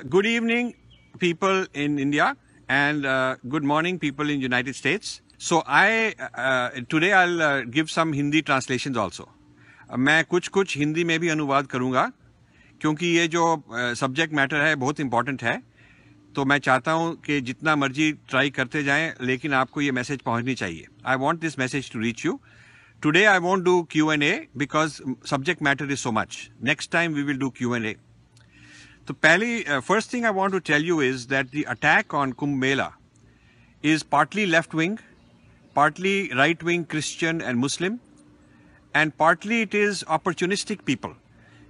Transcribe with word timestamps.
Good 0.00 0.26
evening, 0.26 0.74
people 1.20 1.66
in 1.72 2.00
India, 2.00 2.36
and 2.68 3.06
uh, 3.06 3.36
good 3.48 3.62
morning, 3.62 3.96
people 3.96 4.28
in 4.28 4.40
United 4.40 4.74
States. 4.74 5.22
So 5.38 5.62
I 5.66 6.14
uh, 6.34 6.80
today 6.88 7.12
I'll 7.12 7.40
uh, 7.40 7.60
give 7.62 7.88
some 7.88 8.12
Hindi 8.12 8.42
translations 8.42 8.96
also. 8.96 9.28
Uh, 9.90 9.96
मैं 9.96 10.24
कुछ 10.24 10.48
कुछ 10.48 10.76
हिंदी 10.78 11.04
में 11.04 11.18
भी 11.20 11.28
अनुवाद 11.28 11.66
करूँगा 11.66 12.10
क्योंकि 12.80 13.06
ये 13.06 13.28
जो 13.28 13.44
सब्जेक्ट 13.70 14.32
uh, 14.32 14.36
मैटर 14.36 14.62
है 14.62 14.74
बहुत 14.76 15.00
इंपॉर्टेंट 15.00 15.42
है। 15.42 15.56
तो 16.34 16.44
मैं 16.44 16.58
चाहता 16.58 16.92
हूँ 16.92 17.14
कि 17.26 17.40
जितना 17.40 17.76
मर्ज़ी 17.76 18.12
ट्राई 18.28 18.50
करते 18.50 18.82
जाएँ 18.84 19.12
लेकिन 19.20 19.54
आपको 19.54 19.80
ये 19.80 19.92
मैसेज 19.92 20.22
पहुंचनी 20.22 20.54
चाहिए। 20.54 20.86
I 21.06 21.16
want 21.16 21.40
this 21.40 21.58
message 21.58 21.92
to 21.92 22.00
reach 22.00 22.24
you 22.26 22.40
today 23.02 23.24
I 23.24 23.38
want 23.46 23.64
do 23.64 23.82
Q 23.92 24.10
N 24.12 24.22
A 24.22 24.34
because 24.56 25.00
subject 25.30 25.62
matter 25.62 25.92
is 25.92 26.00
so 26.00 26.12
much 26.12 26.48
next 26.64 26.92
time 26.92 27.14
we 27.14 27.22
will 27.22 27.38
do 27.38 27.50
Q 27.58 27.74
N 27.74 27.86
A 27.86 27.96
तो 29.08 29.14
पहली 29.14 29.62
first 29.62 30.12
thing 30.12 30.24
I 30.24 30.32
want 30.32 30.52
to 30.52 30.58
tell 30.72 30.84
you 30.86 31.00
is 31.02 31.28
that 31.28 31.46
the 31.54 31.64
attack 31.68 32.14
on 32.14 32.32
Kumbh 32.42 32.58
Mela 32.58 32.92
is 33.84 34.02
partly 34.02 34.46
left 34.46 34.72
wing, 34.72 34.98
partly 35.74 36.30
right 36.32 36.62
wing 36.62 36.84
Christian 36.86 37.42
and 37.42 37.58
Muslim, 37.58 38.00
and 38.94 39.16
partly 39.18 39.60
it 39.62 39.74
is 39.74 40.02
opportunistic 40.04 40.84
people. 40.84 41.14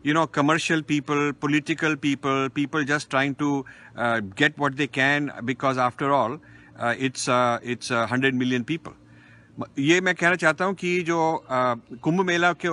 You 0.05 0.15
know, 0.15 0.27
commercial 0.27 0.83
people, 0.83 1.33
political 1.33 1.97
people, 1.97 2.49
people 2.51 2.85
just 2.85 3.11
trying 3.11 3.35
to 3.37 3.65
uh, 3.97 4.21
get 4.21 4.57
what 4.59 4.77
they 4.77 4.87
can 4.87 5.33
because 5.45 5.79
after 5.79 6.13
all, 6.13 6.39
uh, 6.79 6.95
it's 6.99 7.29
uh, 7.29 7.59
it's 7.63 7.91
uh, 7.91 8.07
100 8.07 8.35
million 8.35 8.65
people. 8.65 8.95
ये 9.79 10.01
मैं 10.01 10.15
कहना 10.15 10.37
चाहता 10.37 10.65
हूँ 10.65 10.75
कि 10.75 11.01
जो 11.09 11.19
कुंभ 12.03 12.21
मेला 12.27 12.53
के 12.65 12.69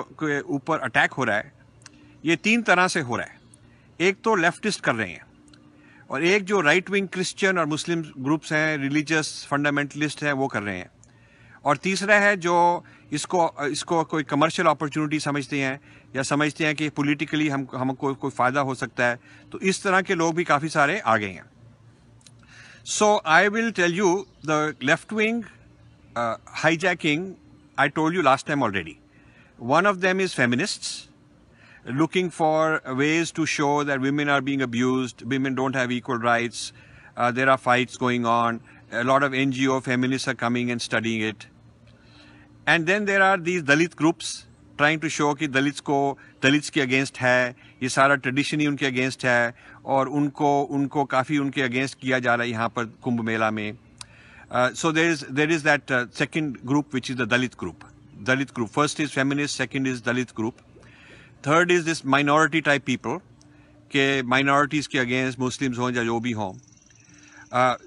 ऊपर 0.56 0.80
attack 0.80 1.12
हो 1.14 1.24
रहा 1.24 1.36
है 1.38 1.54
ये 2.26 2.36
तीन 2.36 2.62
तरह 2.70 2.88
से 2.94 3.00
हो 3.10 3.16
रहा 3.16 3.26
है 3.26 3.40
एक 4.02 4.22
तो 4.24 4.36
लेफ्टिस्ट 4.36 4.82
कर 4.82 4.96
रहे 4.96 5.10
हैं। 5.10 5.26
और 6.10 6.24
एक 6.24 6.44
जो 6.44 6.62
राइट 6.62 6.90
विंग 6.90 7.08
क्रिश्चियन 7.08 7.58
और 7.58 7.66
मुस्लिम 7.68 8.02
ग्रुप्स 8.20 8.54
हैं 8.54 8.78
रिलीजियस 8.78 9.46
फंडामेंटलिस्ट 9.50 10.24
हैं, 10.24 10.34
वो 10.34 10.48
कर 10.48 10.62
रहे 10.64 10.78
हैं। 10.78 10.90
और 11.66 11.78
तीसरा 11.78 12.16
है 12.16 12.36
जो 12.38 12.84
इसको 13.14 13.68
इसको 13.68 14.04
कोई 14.06 14.24
कमर्शियल 14.26 14.68
अपॉर्चुनिटी 14.68 15.20
समझते 15.20 15.60
हैं, 15.62 15.80
या 16.16 16.24
समझते 16.24 16.66
हैं 16.66 16.76
कि 16.76 16.90
पॉलिटिकली 16.92 17.50
हम, 17.50 17.68
हमको 17.74 18.14
कोई 18.16 18.32
फ़ायदा 18.32 18.62
हो 18.62 18.76
सकता 18.76 19.06
है 19.06 19.20
तो 19.52 19.60
इस 19.62 19.84
तरह 19.84 20.02
के 20.02 20.16
लोग 20.16 20.36
भी 20.36 20.44
काफ़ी 20.44 20.70
सारे 20.70 21.00
आ 21.00 21.18
गए 21.18 21.30
हैं। 21.30 21.46
So 22.88 23.22
I 23.28 23.48
will 23.50 23.72
tell 23.74 23.94
you 23.94 24.16
the 24.46 24.76
left 24.84 25.14
wing 25.14 25.44
hijacking 26.56 27.32
I 27.78 27.90
told 27.90 28.16
you 28.16 28.22
last 28.22 28.48
time 28.48 28.64
already 28.64 28.98
one 29.60 29.88
of 29.88 29.98
them 29.98 30.22
is 30.22 30.36
feminists 30.36 31.10
looking 31.85 32.31
for 32.31 32.81
ways 32.87 33.31
to 33.33 33.47
show 33.47 33.85
that 33.85 34.01
women 34.01 34.29
are 34.29 34.41
being 34.41 34.63
abused, 34.63 35.23
women 35.23 35.55
don't 35.55 35.75
have 35.75 35.93
equal 35.93 36.19
rights, 36.19 36.73
uh, 37.17 37.31
there 37.31 37.49
are 37.49 37.59
fights 37.59 37.97
going 37.97 38.27
on, 38.27 38.61
a 38.93 39.05
lot 39.05 39.23
of 39.23 39.33
NGO 39.33 39.83
feminists 39.83 40.29
are 40.29 40.35
coming 40.35 40.71
and 40.71 40.81
studying 40.81 41.21
it. 41.21 41.47
And 42.67 42.87
then 42.87 43.05
there 43.05 43.23
are 43.23 43.37
these 43.37 43.63
Dalit 43.63 43.95
groups 43.97 44.47
trying 44.79 45.01
to 45.01 45.09
show 45.09 45.35
कि 45.35 45.49
Dalits 45.49 45.81
को 45.81 46.19
Dalits 46.43 46.71
के 46.71 46.81
against 46.81 47.19
है 47.19 47.55
ये 47.83 47.89
सारा 47.89 48.15
tradition 48.15 48.61
ही 48.61 48.67
उनके 48.67 48.87
against 48.87 49.25
है 49.25 49.55
और 49.85 50.09
उनको 50.09 50.51
उनको 50.79 51.05
काफ़ी 51.05 51.39
उनके 51.39 51.63
अगेंस्ट 51.63 51.99
किया 52.01 52.19
जा 52.19 52.35
रहा 52.35 52.45
है 52.45 52.51
यहाँ 52.51 52.69
पर 52.77 52.85
कुंभ 53.03 53.21
मेला 53.25 53.51
में 53.51 53.77
so 54.75 54.93
there 54.93 55.11
is 55.11 55.25
there 55.29 55.51
is 55.51 55.63
that 55.63 55.91
uh, 55.91 56.07
second 56.11 56.65
group 56.65 56.93
which 56.93 57.11
is 57.11 57.17
the 57.17 57.27
Dalit 57.27 57.57
group. 57.57 57.85
Dalit 58.23 58.53
group. 58.55 58.71
First 58.71 59.01
is 59.01 59.13
feminist, 59.13 59.57
second 59.57 59.87
is 59.87 60.01
Dalit 60.03 60.33
group. 60.35 60.63
Third 61.48 61.72
is 61.72 61.86
this 61.86 62.06
minority 62.06 62.62
type 62.62 62.86
people 62.86 63.18
के 63.92 64.06
माइनॉरिटीज 64.34 64.88
के 64.88 65.00
against 65.00 65.40
Muslims 65.40 65.78
हों 65.78 65.92
या 65.94 66.04
जो 66.04 66.20
भी 66.20 66.32
हों 66.42 66.54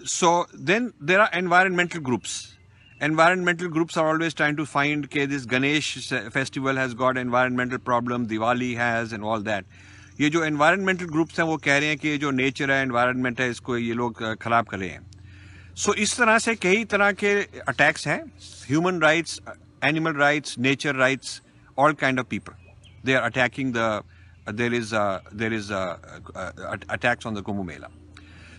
so 0.08 0.34
then 0.56 0.92
there 1.02 1.20
are 1.20 1.38
environmental 1.38 1.98
groups 2.00 2.42
environmental 3.00 3.68
groups 3.68 3.96
are 3.96 4.08
always 4.08 4.34
trying 4.34 4.56
to 4.56 4.64
find 4.64 5.06
okay 5.06 5.26
this 5.26 5.46
ganesh 5.46 5.88
festival 6.30 6.76
has 6.76 6.94
got 6.94 7.16
environmental 7.16 7.78
problem 7.78 8.26
diwali 8.26 8.76
has 8.76 9.12
and 9.12 9.24
all 9.24 9.40
that. 9.40 9.64
ये 10.20 10.28
जो 10.30 10.44
environmental 10.46 11.08
groups 11.08 11.38
हैं 11.38 11.46
वो 11.46 11.56
कह 11.56 11.78
रहे 11.78 11.88
हैं 11.88 11.98
कि 11.98 12.08
ये 12.08 12.18
जो 12.18 12.30
नेचर 12.30 12.70
है 12.70 12.84
environment 12.86 13.40
है 13.40 13.48
इसको 13.50 13.76
ये 13.76 13.94
लोग 13.94 14.22
खराब 14.42 14.66
कर 14.66 14.78
रहे 14.78 14.88
हैं 14.88 15.00
सो 15.74 15.90
so, 15.90 15.98
इस 15.98 16.16
तरह 16.18 16.38
से 16.38 16.54
कई 16.56 16.84
तरह 16.84 17.12
के 17.12 17.34
अटैक्स 17.68 18.06
हैं 18.08 18.20
human 18.68 19.00
rights 19.02 19.40
animal 19.84 20.12
rights 20.16 20.58
nature 20.58 20.94
rights 20.96 21.40
all 21.78 21.92
kind 22.00 22.20
of 22.20 22.26
people 22.26 22.63
they 23.04 23.14
are 23.14 23.26
attacking 23.26 23.72
the 23.72 24.02
uh, 24.46 24.52
there 24.52 24.72
is 24.72 24.92
uh, 24.92 25.20
there 25.32 25.52
is 25.52 25.70
uh, 25.70 25.96
uh 26.34 26.76
attacks 26.88 27.26
on 27.26 27.34
the 27.34 27.42
Kumbh 27.42 27.64
Mela. 27.64 27.90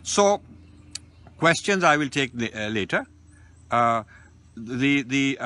So 0.03 0.41
questions 1.37 1.83
I 1.83 1.97
will 1.97 2.09
take 2.09 2.33
the, 2.33 2.51
uh, 2.53 2.69
later. 2.69 3.05
Uh, 3.69 4.03
the 4.55 5.03
the 5.03 5.37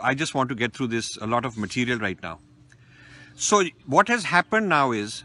I 0.00 0.14
just 0.14 0.34
want 0.34 0.48
to 0.50 0.54
get 0.54 0.74
through 0.74 0.88
this 0.88 1.16
a 1.16 1.26
lot 1.26 1.44
of 1.44 1.58
material 1.58 1.98
right 1.98 2.22
now. 2.22 2.38
So 3.34 3.64
what 3.86 4.08
has 4.08 4.24
happened 4.24 4.68
now 4.68 4.92
is 4.92 5.24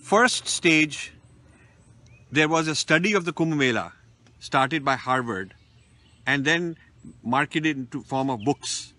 first 0.00 0.48
stage 0.48 1.12
there 2.30 2.48
was 2.48 2.68
a 2.68 2.74
study 2.74 3.14
of 3.14 3.24
the 3.24 3.32
Kumbh 3.32 3.56
Mela 3.56 3.92
started 4.40 4.84
by 4.84 4.96
Harvard 4.96 5.54
and 6.26 6.44
then 6.44 6.76
marketed 7.22 7.76
into 7.76 8.02
form 8.02 8.28
of 8.28 8.40
books 8.44 8.92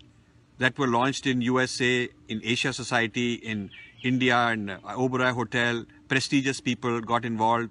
that 0.59 0.77
were 0.77 0.87
launched 0.87 1.25
in 1.25 1.41
USA, 1.41 2.09
in 2.27 2.41
Asia 2.45 2.73
Society, 2.73 3.33
in 3.35 3.69
India, 4.03 4.35
and 4.37 4.71
uh, 4.71 4.79
Oberoi 4.95 5.31
Hotel. 5.31 5.85
Prestigious 6.07 6.59
people 6.61 7.01
got 7.01 7.25
involved 7.25 7.69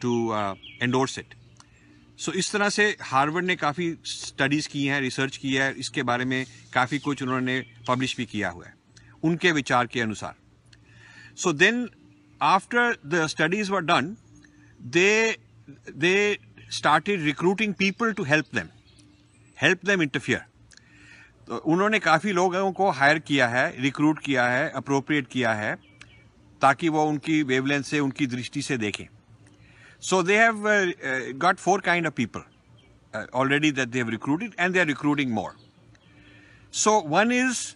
to 0.00 0.32
uh, 0.32 0.54
endorse 0.80 1.18
it. 1.18 1.36
So 2.18 2.30
so, 2.30 2.38
इस 2.38 2.52
तरह 2.52 2.68
से 2.68 2.84
Harvard 3.02 3.46
ने 3.46 3.54
काफ़ी 3.56 3.86
studies 4.06 4.68
की 4.68 4.84
हैं 4.86 5.00
research 5.00 5.36
की 5.36 5.54
है 5.54 5.72
इसके 5.80 6.02
बारे 6.02 6.24
में 6.24 6.44
काफ़ी 6.72 6.98
कुछ 6.98 7.22
उन्होंने 7.22 7.58
पब्लिश 7.88 8.16
भी 8.16 8.26
किया 8.26 8.48
हुआ 8.50 8.66
है 8.66 8.74
उनके 9.24 9.52
विचार 9.52 9.86
के 9.86 10.00
अनुसार 10.00 10.34
so 11.42 11.52
then 11.52 11.88
after 12.40 12.96
the 13.06 13.26
studies 13.26 13.70
were 13.72 13.80
done 13.82 14.14
they 14.98 15.36
they 15.96 16.14
started 16.72 17.22
recruiting 17.22 17.74
people 17.78 18.12
to 18.12 18.24
help 18.24 18.54
them 18.54 18.68
help 19.58 19.86
them 19.86 20.02
interfere 20.02 20.44
तो 21.50 21.56
उन्होंने 21.66 21.98
काफ़ी 21.98 22.32
लोगों 22.32 22.70
को 22.72 22.90
हायर 22.96 23.18
किया 23.18 23.46
है 23.48 23.82
रिक्रूट 23.82 24.18
किया 24.24 24.46
है 24.48 24.68
अप्रोप्रिएट 24.80 25.26
किया 25.28 25.52
है, 25.54 25.74
ताकि 26.62 26.88
वो 26.88 27.04
उनकी 27.04 27.42
वेवलेंथ 27.42 27.82
से, 27.82 28.00
उनकी 28.00 28.26
दृष्टि 28.26 28.62
से 28.62 28.76
देखें 28.78 29.06
so 30.08 30.22
they 30.22 30.36
have 30.38 30.62
got 31.44 31.56
four 31.58 31.80
kind 31.80 32.06
of 32.06 32.14
people 32.16 32.42
already 33.34 33.72
that 33.72 33.88
they 33.88 33.98
have 33.98 34.10
recruited 34.10 34.54
and 34.60 34.72
they 34.72 34.80
are 34.80 34.86
recruiting 34.86 35.32
more 35.32 35.56
so 36.82 36.98
one 37.16 37.32
is 37.32 37.66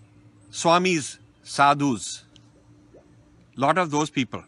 swamis 0.63 1.19
sadhus 1.57 2.09
lot 3.57 3.79
of 3.79 3.91
those 3.91 4.11
people. 4.11 4.41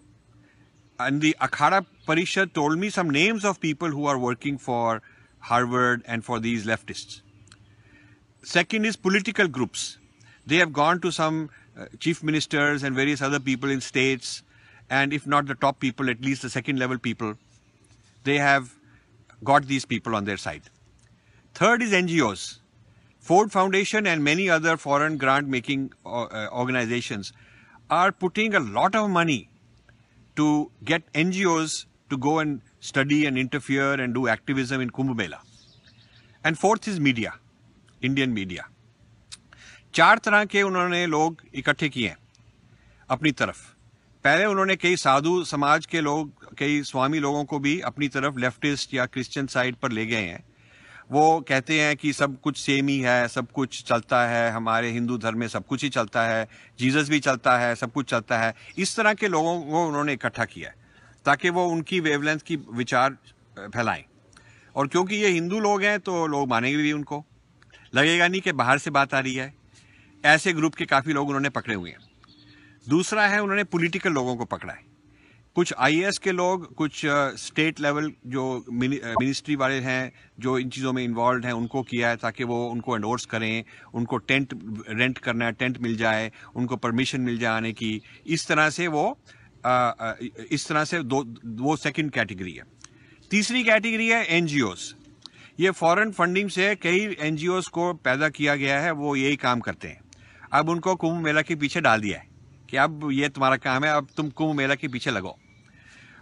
And 0.99 1.21
the 1.21 1.37
Akhada 1.41 1.85
Parishad 2.07 2.53
told 2.53 2.79
me 2.79 2.89
some 2.91 3.11
names 3.11 3.45
of 3.45 3.61
people 3.61 3.89
who 3.89 4.07
are 4.07 4.19
working 4.19 4.59
for 4.59 5.01
Harvard 5.43 6.03
and 6.07 6.25
for 6.25 6.39
these 6.41 6.67
leftists. 6.67 7.21
Second 8.47 8.85
is 8.85 8.95
political 8.95 9.49
groups. 9.49 9.99
They 10.47 10.59
have 10.59 10.73
gone 10.73 11.01
to 11.01 11.11
some 11.11 11.51
uh, 11.77 11.87
chief 11.99 12.23
ministers 12.23 12.85
and 12.85 12.95
various 12.95 13.21
other 13.21 13.41
people 13.41 13.71
in 13.71 13.81
states, 13.81 14.45
and 14.89 15.13
if 15.13 15.27
not 15.27 15.47
the 15.47 15.57
top 15.57 15.81
people, 15.81 16.09
at 16.09 16.21
least 16.21 16.43
the 16.43 16.49
second 16.49 16.79
level 16.79 16.97
people, 16.97 17.35
they 18.23 18.39
have 18.39 18.73
got 19.43 19.67
these 19.67 19.85
people 19.85 20.15
on 20.15 20.27
their 20.27 20.37
side. 20.37 20.63
Third 21.55 21.83
is 21.83 21.91
NGOs. 21.91 22.61
Ford 23.19 23.51
Foundation 23.51 24.07
and 24.07 24.23
many 24.23 24.49
other 24.49 24.77
foreign 24.77 25.17
grant 25.17 25.49
making 25.49 25.93
uh, 26.05 26.47
organizations 26.53 27.33
are 27.91 28.13
putting 28.13 28.55
a 28.55 28.61
lot 28.61 28.95
of 28.95 29.11
money 29.11 29.51
to 30.37 30.71
get 30.85 31.13
NGOs 31.15 31.87
to 32.11 32.17
go 32.17 32.39
and 32.39 32.61
study 32.79 33.27
and 33.27 33.37
interfere 33.37 33.95
and 33.95 34.15
do 34.15 34.29
activism 34.29 34.81
in 34.81 34.91
Kumbh 34.91 35.17
Mela. 35.17 35.41
And 36.45 36.57
fourth 36.57 36.87
is 36.87 37.01
media. 37.01 37.35
Indian 38.07 38.31
media 38.31 38.69
चार 39.95 40.19
तरह 40.19 40.45
के 40.45 40.63
उन्होंने 40.63 41.07
लोग 41.07 41.43
इकट्ठे 41.55 41.89
किए 41.89 42.09
हैं 42.09 42.17
अपनी 43.11 43.31
तरफ़। 43.33 43.59
पहले 44.25 44.45
उन्होंने 44.45 44.77
कई 44.77 44.97
साधु 44.97 45.45
समाज 45.45 45.87
के 45.87 46.01
लोग, 46.01 46.55
कई 46.59 46.83
स्वामी 46.83 47.19
लोगों 47.19 47.45
को 47.45 47.59
भी 47.59 47.79
अपनी 47.81 48.09
तरफ़ 48.09 48.39
लेफ्टिस्ट 48.39 48.95
या 48.95 49.07
क्रिश्चियन 49.07 49.47
साइड 49.47 49.77
पर 49.77 49.93
ले 49.93 50.07
गए 50.07 50.23
हैं। 50.23 50.45
वो 51.13 51.41
कहते 51.41 51.81
हैं 51.81 51.97
कि 51.97 52.13
सब 52.13 52.41
कुछ 52.41 52.59
सेम 52.59 52.89
ही 52.89 52.99
है, 53.01 53.29
सब 53.29 53.51
कुछ 53.53 53.83
चलता 53.85 54.25
है, 54.27 54.51
हमारे 54.51 54.91
हिंदू 54.91 55.19
धर्म 55.19 55.39
में 55.39 55.49
सब 55.49 55.67
कुछ 55.67 55.83
ही 55.83 55.89
चलता 55.89 56.23
है, 56.23 56.49
जीसस 56.79 57.09
भी 57.09 57.21
चलता 57.21 57.57
है, 57.59 57.75
सब 57.75 57.93
कुछ 57.93 58.11
चलता 58.11 58.39
है। 58.39 58.55
इस 58.79 58.97
तरह 58.97 59.15
के 59.15 59.29
लोगों 59.29 59.61
को 59.63 59.87
उन्होंने 59.87 60.13
इकट्ठा 60.13 60.45
किया 60.45 60.71
है, 60.71 60.77
ताकि 61.25 61.51
वो 61.51 61.67
उनकी 61.67 62.01
वेवलेंथ 62.01 62.39
की 62.39 62.57
विचार 62.57 63.17
फैलाएँ। 63.59 64.05
और 64.77 64.89
क्योंकि 64.89 65.17
ये 65.17 65.29
हिंदू 65.29 65.61
लोग 65.61 65.83
हैं 65.83 65.99
तो 66.01 66.27
लोग 66.27 66.49
मानेंगे 66.49 66.77
भी 66.77 66.93
उनको। 66.93 67.25
लगेगा 67.95 68.29
नहीं 68.29 68.41
कि 68.41 68.53
बाहर 68.55 68.79
से 68.79 68.91
बात 68.91 69.15
आ 69.15 69.21
रही 69.21 69.35
है। 69.35 69.53
ऐसे 70.25 70.53
ग्रुप 70.53 70.75
के 70.75 70.87
काफ़ी 70.87 71.13
लोग 71.13 71.29
उन्होंने 71.29 71.51
पकड़े 71.51 71.75
हुए 71.75 71.91
हैं। 71.91 71.99
दूसरा 72.87 73.27
है 73.27 73.43
उन्होंने 73.43 73.65
पॉलिटिकल 73.65 74.13
लोगों 74.13 74.37
को 74.37 74.45
पकड़ा 74.47 74.73
है। 74.73 74.85
कुछ 75.57 75.73
आईएएस 75.75 76.19
के 76.19 76.33
लोग 76.33 76.75
कुछ 76.75 77.01
स्टेट 77.41 77.81
लेवल 77.81 78.11
जो 78.27 78.65
मिनिस्ट्री 78.73 79.57
वाले 79.57 79.79
हैं 79.81 80.13
जो 80.41 80.59
इन 80.59 80.71
चीज़ों 80.71 80.93
में 80.93 81.03
इन्वॉल्व 81.05 81.47
हैं 81.47 81.53
उनको 81.53 81.83
किया 81.83 82.09
है 82.09 82.17
ताकि 82.17 82.45
वो 82.45 82.59
उनको 82.69 82.97
एंडोर्स 82.97 83.25
करें 83.27 83.65
उनको 83.95 84.17
टेंट 84.19 84.55
रेंट 84.91 85.19
करना 85.19 85.45
है 85.45 85.53
टेंट 85.53 85.79
मिल 85.79 85.97
जाए 85.97 86.31
उनको 86.55 86.77
परमिशन 86.77 87.21
मिल 87.21 87.39
जाए 87.39 87.53
आने 87.53 87.73
की। 87.73 88.01
इस 88.27 88.47
तरह 88.49 88.71
से 88.71 88.87
वो 88.89 89.07
आ, 89.67 90.13
इस 90.51 90.69
तरह 90.69 90.85
से 90.85 91.03
दो 91.05 91.23
वो 91.63 91.77
सेकंड 91.77 92.11
कैटेगरी 92.11 92.53
है। 92.53 92.65
तीसरी 93.31 93.65
कैटेगरी 93.65 94.09
है 94.09 94.25
एनजीओस 94.27 94.95
ये 95.61 95.71
फॉरेन 95.71 96.11
फंडिंग 96.13 96.51
से 96.51 96.75
कई 96.77 97.17
एनजीओस 97.21 97.69
को 97.69 97.93
पैदा 97.95 98.29
किया 98.29 98.57
गया 98.57 98.81
है, 98.81 98.91
वो 98.91 99.17
यही 99.17 99.37
काम 99.37 99.61
करते 99.61 99.89
हैं। 99.89 100.01
अब 100.53 100.69
उनको 100.69 100.95
कुंभ 100.95 101.25
मेला 101.25 101.43
के 101.43 101.55
पीछे 101.55 101.81
डाल 101.81 102.01
दिया 102.01 102.19
है 102.19 102.27
कि 102.71 102.77
अब 102.77 103.09
ये 103.13 103.29
तुम्हारा 103.29 103.57
काम 103.57 103.85
है, 103.85 103.91
अब 103.91 104.09
तुम 104.17 104.31
कुंभ 104.31 104.57
मेला 104.57 104.75
के 104.75 104.89
पीछे 104.89 105.11
लगो। 105.11 105.39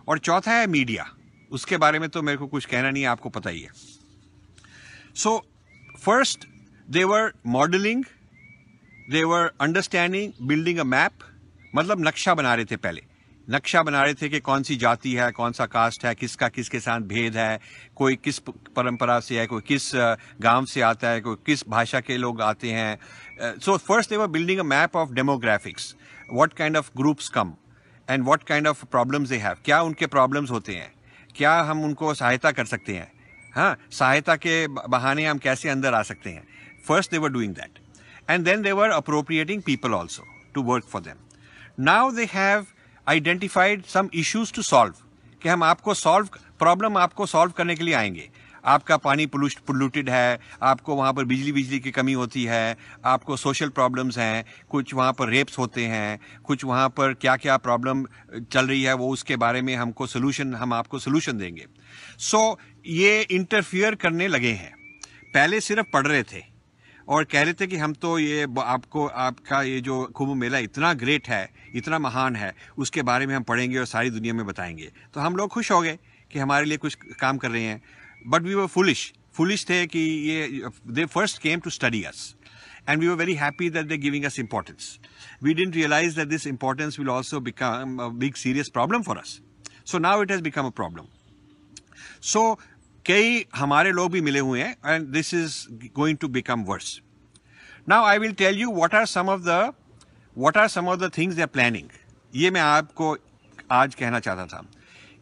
और 0.08 0.19
चौथा 0.19 0.52
है 0.52 0.66
मीडिया। 0.66 1.10
उसके 1.50 1.76
बारे 1.76 1.98
में 1.98 2.08
तो 2.08 2.22
मेरे 2.22 2.38
को 2.38 2.46
कुछ 2.46 2.64
कहना 2.64 2.90
नहीं 2.90 3.02
है, 3.02 3.08
आपको 3.08 3.28
पता 3.28 3.50
ही 3.50 3.60
है। 3.60 3.70
So 5.14 5.46
first 5.98 6.44
they were 6.90 7.32
modelling 7.46 8.04
they were 9.10 9.50
understanding 9.60 10.32
building 10.42 10.78
a 10.78 10.84
map 10.84 11.12
मतलब 11.75 12.06
नक्शा 12.08 12.34
बना 12.34 12.54
रहे 12.54 12.64
थे 12.64 12.76
पहले। 12.76 13.02
नक्शा 13.49 13.82
बना 13.82 14.02
रहे 14.02 14.14
थे 14.14 14.29
कि 14.29 14.41
कौन 14.41 14.62
सी 14.62 14.76
जाति 14.76 15.12
है, 15.14 15.31
कौन 15.32 15.52
सा 15.52 15.67
कास्ट 15.67 16.05
है, 16.05 16.14
किसका, 16.14 16.49
किसके 16.49 16.81
साथ 16.81 17.00
भेद 17.08 17.37
है, 17.37 17.61
कोई 17.96 18.17
किस 18.17 18.38
परंपरा 18.76 19.19
से 19.20 19.38
है, 19.38 19.46
कोई 19.46 19.62
किस 19.62 19.91
गाँव 20.43 20.64
से 20.64 20.81
आता 20.82 21.08
है, 21.08 21.20
कोई 21.20 21.37
किस 21.46 21.69
भाषा 21.69 22.00
के 22.00 22.17
लोग 22.17 22.41
आते 22.43 22.70
हैं। 22.73 23.58
So 23.58 23.76
first 23.79 24.11
they were 24.11 24.26
building 24.29 24.61
a 24.61 24.62
map 24.64 24.96
of 24.96 25.12
demographics 25.12 25.94
what 26.32 26.52
kind 26.52 26.76
of 26.76 26.91
groups 26.96 27.29
come 27.29 27.52
and 28.08 28.25
what 28.25 28.43
kind 28.44 28.67
of 28.67 28.85
problems 28.87 29.29
they 29.29 29.37
have 29.38 29.56
क्या 29.64 29.81
उनके 29.82 30.06
प्रॉब्लम्स 30.08 30.50
होते 30.50 30.75
हैं, 30.75 30.93
क्या 31.37 31.61
हम 31.62 31.85
उनको 31.85 32.14
सहायता 32.14 32.52
कर 32.52 32.64
सकते 32.67 32.94
हैं। 32.94 33.11
हाँ 33.55 33.76
सहायता 33.93 34.37
के 34.37 34.67
बहाने 34.69 35.26
हम 35.26 35.38
कैसे 35.38 35.69
अंदर 35.69 35.94
आ 35.94 36.02
सकते 36.05 36.31
हैं। 36.31 36.46
First 36.88 37.11
they 37.11 37.19
were 37.19 37.29
doing 37.31 37.55
that 37.55 37.79
and 38.31 38.44
then 38.44 38.62
they 38.62 38.73
were 38.73 38.91
appropriating 38.93 39.62
people 39.62 39.94
also 39.94 40.25
to 40.55 40.62
work 40.62 40.85
for 40.85 41.02
them 41.02 41.85
now 41.85 42.11
they 42.12 42.29
have 42.32 42.67
identified 43.08 43.84
some 43.84 44.08
issues 44.14 44.52
to 44.52 44.62
solve 44.62 44.94
कि 45.42 45.48
हम 45.48 45.62
आपको 45.62 45.94
सॉल्व 45.94 46.28
प्रॉब्लम 46.58 46.96
आपको 46.96 47.26
सॉल्व 47.26 47.52
करने 47.52 47.74
के 47.74 47.84
लिए 47.84 47.94
आएँगे। 47.94 48.30
आपका 48.64 48.96
पानी 48.96 49.26
पोल्यूटेड 49.26 50.10
है 50.10 50.40
आपको 50.62 50.94
वहाँ 50.94 51.12
पर 51.12 51.24
बिजली 51.24 51.52
बिजली 51.52 51.80
की 51.80 51.90
कमी 51.90 52.12
होती 52.12 52.44
है 52.44 52.76
आपको 53.04 53.36
सोशल 53.36 53.68
प्रॉब्लम्स 53.68 54.18
हैं 54.18 54.44
कुछ 54.70 54.94
वहाँ 54.94 55.12
पर 55.12 55.28
रेप्स 55.28 55.58
होते 55.58 55.86
हैं 55.86 56.20
कुछ 56.44 56.64
वहाँ 56.64 56.88
पर 56.88 57.14
क्या 57.14 57.36
क्या 57.36 57.56
प्रॉब्लम 57.56 58.04
चल 58.52 58.66
रही 58.66 58.82
है 58.82 58.94
वो 58.94 59.08
उसके 59.08 59.36
बारे 59.36 59.62
में 59.62 59.76
हमको 59.76 60.06
सोल्यूशन 60.06 60.54
हम 60.54 60.72
आपको 60.72 60.98
सोल्यूशन 60.98 61.38
देंगे। 61.38 61.66
सो 62.18 62.52
so, 62.52 62.58
ये 62.86 63.20
इंटरफियर 63.22 63.94
करने 63.94 64.28
लगे 64.28 64.52
हैं। 64.52 64.74
पहले 65.34 65.60
सिर्फ़ 65.60 65.86
पढ़ 65.92 66.06
रहे 66.06 66.22
थे। 66.22 66.53
और 67.08 67.24
कह 67.24 67.42
रहे 67.42 67.54
थे 67.54 67.66
कि 67.66 67.76
हम 67.76 67.92
तो 67.94 68.18
ये 68.18 68.46
आपको, 68.58 69.06
आपका 69.06 69.62
ये 69.62 69.80
जो 69.80 70.02
कुंभ 70.14 70.36
मेला 70.36 70.58
इतना 70.58 70.92
ग्रेट 70.94 71.28
है, 71.28 71.48
इतना 71.74 71.98
महान 71.98 72.36
है, 72.36 72.54
उसके 72.78 73.02
बारे 73.02 73.26
में 73.26 73.34
हम 73.34 73.42
पढ़ेंगे 73.42 73.78
और 73.78 73.86
सारी 73.86 74.10
दुनिया 74.10 74.34
में 74.34 74.44
बताएँगे। 74.46 74.90
तो 75.14 75.20
हम 75.20 75.36
लोग 75.36 75.50
खुश 75.50 75.70
हो 75.70 75.80
गए 75.80 75.98
कि 76.30 76.38
हमारे 76.38 76.64
लिए 76.66 76.78
कुछ 76.78 76.98
काम 77.20 77.38
कर 77.38 77.50
रहे 77.50 77.62
हैं। 77.62 77.82
But 78.26 78.42
we 78.42 78.54
were 78.54 78.66
foolish 78.66 79.12
foolish 79.34 79.64
थे 79.68 79.86
कि 79.86 80.00
ये 80.28 80.68
they 80.88 81.04
first 81.04 81.40
came 81.42 81.60
to 81.60 81.70
study 81.70 82.02
us 82.02 82.34
and 82.88 83.00
we 83.00 83.08
were 83.08 83.14
very 83.14 83.34
happy 83.34 83.70
that 83.70 83.86
they 83.86 83.96
giving 83.98 84.24
us 84.24 84.38
importance 84.38 84.98
we 85.42 85.54
didn't 85.54 85.74
realise 85.74 86.16
that 86.16 86.28
this 86.28 86.46
importance 86.46 86.98
will 86.98 87.08
also 87.08 87.40
become 87.40 87.98
big 88.18 88.34
serious 88.34 88.68
problem 88.68 89.02
for 89.02 89.18
us 89.18 89.40
so 89.86 89.98
now 89.98 90.22
it 90.22 90.30
has 90.30 90.42
become 90.42 90.66
a 90.66 90.70
problem 90.70 91.06
so 92.22 92.58
कई 93.06 93.44
हमारे 93.54 93.90
लोग 93.92 94.10
भी 94.12 94.20
मिले 94.20 94.38
हुए 94.40 94.60
हैं 94.62 94.76
and 94.86 95.06
this 95.12 95.32
is 95.34 95.56
going 95.96 96.18
to 96.18 96.28
become 96.28 96.62
worse 96.64 97.00
now 97.88 98.04
I 98.04 98.18
will 98.18 98.32
tell 98.34 98.58
you 98.58 98.72
what 98.74 98.94
are 98.94 99.06
some 99.06 99.28
of 99.28 99.40
the 99.40 99.72
what 100.36 100.56
are 100.56 100.68
some 100.68 100.88
of 100.88 101.00
the 101.00 101.10
things 101.18 101.36
they 101.36 101.46
planning 101.48 101.88
ये 102.32 102.50
मैं 102.50 102.60
आपको 102.60 103.16
आज 103.72 103.94
कहना 103.94 104.20
चाहता 104.20 104.46
था 104.46 104.64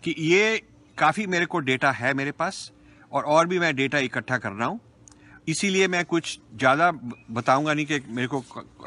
कि 0.05 0.14
ये 0.20 0.62
काफ़ी 0.99 1.26
मेरे 1.26 1.46
को 1.46 1.58
डेटा 1.61 1.90
है 1.93 2.12
मेरे 2.14 2.32
पास, 2.32 2.70
और 3.12 3.25
और 3.25 3.46
भी 3.46 3.58
मैं 3.58 3.75
डेटा 3.76 3.99
इकट्ठा 4.00 4.38
कर 4.38 4.50
रहा 4.50 4.67
हूँ। 4.69 4.81
इसीलिए 5.49 5.88
मैं 5.88 6.05
कुछ 6.05 6.38
ज़्यादा 6.55 6.90
बताऊँगा 7.31 7.75
नहीं 7.75 7.87
कि 7.87 8.00
मेरे 8.08 8.28
को 8.28 8.40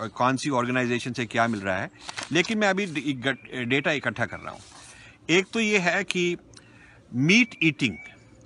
कौन 0.10 0.38
सी 0.38 0.50
ऑर्गेनाइजेशन 0.52 1.14
से 1.14 1.26
क्या 1.26 1.48
मिल 1.48 1.62
रहा 1.62 1.78
है, 1.78 1.90
लेकिन 2.32 2.58
मैं 2.58 2.68
अभी 2.68 2.86
डेटा 3.66 3.92
इकट्ठा 3.92 4.26
कर 4.26 4.40
रहा 4.40 4.54
हूँ। 4.54 4.62
एक 5.30 5.48
तो 5.54 5.60
ये 5.60 5.78
है 5.80 6.04
कि 6.06 6.38
meat 7.12 7.56
eating 7.64 7.98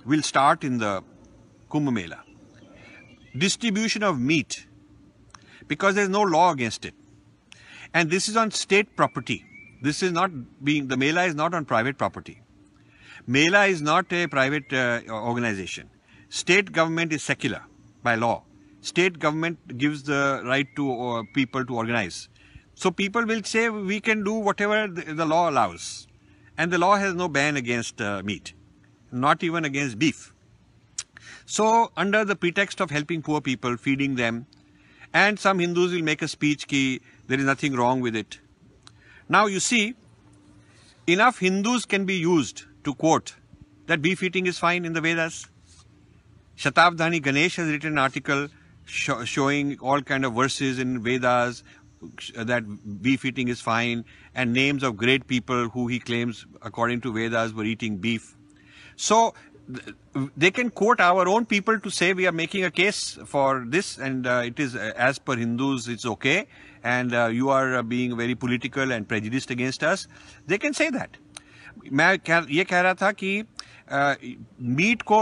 will 0.04 0.22
start 0.22 0.64
in 0.64 0.78
the 0.78 1.02
Kumbh 1.70 1.92
Mela. 1.92 2.22
Distribution 3.36 4.02
of 4.02 4.18
meat, 4.18 4.66
because 5.68 5.94
there's 5.94 6.08
no 6.08 6.22
law 6.22 6.52
against 6.52 6.84
it. 6.84 6.94
And 7.94 8.10
this 8.10 8.28
is 8.28 8.36
on 8.36 8.50
state 8.50 8.96
property. 8.96 9.44
This 9.82 10.02
is 10.02 10.12
not 10.12 10.30
being, 10.64 10.88
the 10.88 10.96
Mela 10.96 11.24
is 11.24 11.34
not 11.34 11.54
on 11.54 11.64
private 11.64 11.98
property. 11.98 12.42
Mela 13.26 13.66
is 13.66 13.80
not 13.82 14.12
a 14.12 14.26
private 14.26 14.72
uh, 14.72 15.00
organization. 15.08 15.88
State 16.28 16.72
government 16.72 17.12
is 17.12 17.22
secular 17.22 17.62
by 18.02 18.14
law. 18.14 18.44
State 18.80 19.18
government 19.18 19.76
gives 19.76 20.04
the 20.04 20.42
right 20.44 20.66
to 20.76 21.08
uh, 21.08 21.22
people 21.34 21.64
to 21.64 21.76
organize. 21.76 22.28
So 22.74 22.90
people 22.90 23.26
will 23.26 23.42
say 23.42 23.68
we 23.68 24.00
can 24.00 24.24
do 24.24 24.34
whatever 24.34 24.88
the, 24.88 25.12
the 25.14 25.26
law 25.26 25.50
allows. 25.50 26.06
And 26.56 26.72
the 26.72 26.78
law 26.78 26.96
has 26.96 27.14
no 27.14 27.28
ban 27.28 27.56
against 27.56 28.00
uh, 28.00 28.22
meat 28.24 28.54
not 29.12 29.42
even 29.42 29.64
against 29.64 29.98
beef. 29.98 30.32
So 31.46 31.90
under 31.96 32.24
the 32.24 32.36
pretext 32.36 32.80
of 32.80 32.90
helping 32.90 33.22
poor 33.22 33.40
people, 33.40 33.76
feeding 33.76 34.14
them, 34.14 34.46
and 35.12 35.38
some 35.38 35.58
Hindus 35.58 35.92
will 35.92 36.02
make 36.02 36.22
a 36.22 36.28
speech 36.28 36.68
ki 36.68 37.00
there 37.26 37.38
is 37.38 37.44
nothing 37.44 37.74
wrong 37.74 38.00
with 38.00 38.14
it. 38.14 38.38
Now 39.28 39.46
you 39.46 39.60
see, 39.60 39.94
enough 41.06 41.38
Hindus 41.38 41.86
can 41.86 42.04
be 42.04 42.14
used 42.14 42.64
to 42.84 42.94
quote 42.94 43.34
that 43.86 44.02
beef 44.02 44.22
eating 44.22 44.46
is 44.46 44.58
fine 44.58 44.84
in 44.84 44.92
the 44.92 45.00
Vedas. 45.00 45.48
Shatabdhani 46.56 47.22
Ganesh 47.22 47.56
has 47.56 47.68
written 47.68 47.92
an 47.92 47.98
article 47.98 48.48
sh- 48.84 49.10
showing 49.24 49.78
all 49.80 50.02
kind 50.02 50.24
of 50.24 50.34
verses 50.34 50.78
in 50.78 51.02
Vedas 51.02 51.64
uh, 52.36 52.44
that 52.44 53.02
beef 53.02 53.24
eating 53.24 53.48
is 53.48 53.60
fine 53.60 54.04
and 54.34 54.52
names 54.52 54.82
of 54.82 54.96
great 54.96 55.26
people 55.26 55.68
who 55.68 55.86
he 55.88 55.98
claims 55.98 56.46
according 56.62 57.00
to 57.00 57.12
Vedas 57.12 57.52
were 57.52 57.64
eating 57.64 57.96
beef. 57.96 58.36
So 59.00 59.32
they 60.36 60.50
can 60.50 60.68
quote 60.68 61.00
our 61.00 61.26
own 61.26 61.46
people 61.46 61.78
to 61.80 61.90
say 61.90 62.12
we 62.12 62.26
are 62.26 62.32
making 62.32 62.64
a 62.64 62.70
case 62.70 63.18
for 63.24 63.64
this 63.66 63.98
and 63.98 64.26
uh, 64.26 64.42
it 64.44 64.58
is 64.58 64.74
uh, 64.74 64.92
as 64.96 65.18
per 65.18 65.36
Hindus 65.36 65.88
it's 65.88 66.04
okay 66.04 66.46
and 66.82 67.14
uh, 67.14 67.26
you 67.26 67.48
are 67.50 67.76
uh, 67.76 67.82
being 67.82 68.16
very 68.16 68.34
political 68.34 68.92
and 68.92 69.08
prejudiced 69.08 69.50
against 69.50 69.84
us. 69.84 70.06
They 70.46 70.58
can 70.58 70.74
say 70.74 70.90
that. 70.90 71.16
मैं 71.92 72.12
ये 72.50 72.64
कह 72.64 72.80
रहा 72.80 72.94
था 72.94 73.10
कि 73.12 73.32
meet 74.60 75.02
को 75.02 75.18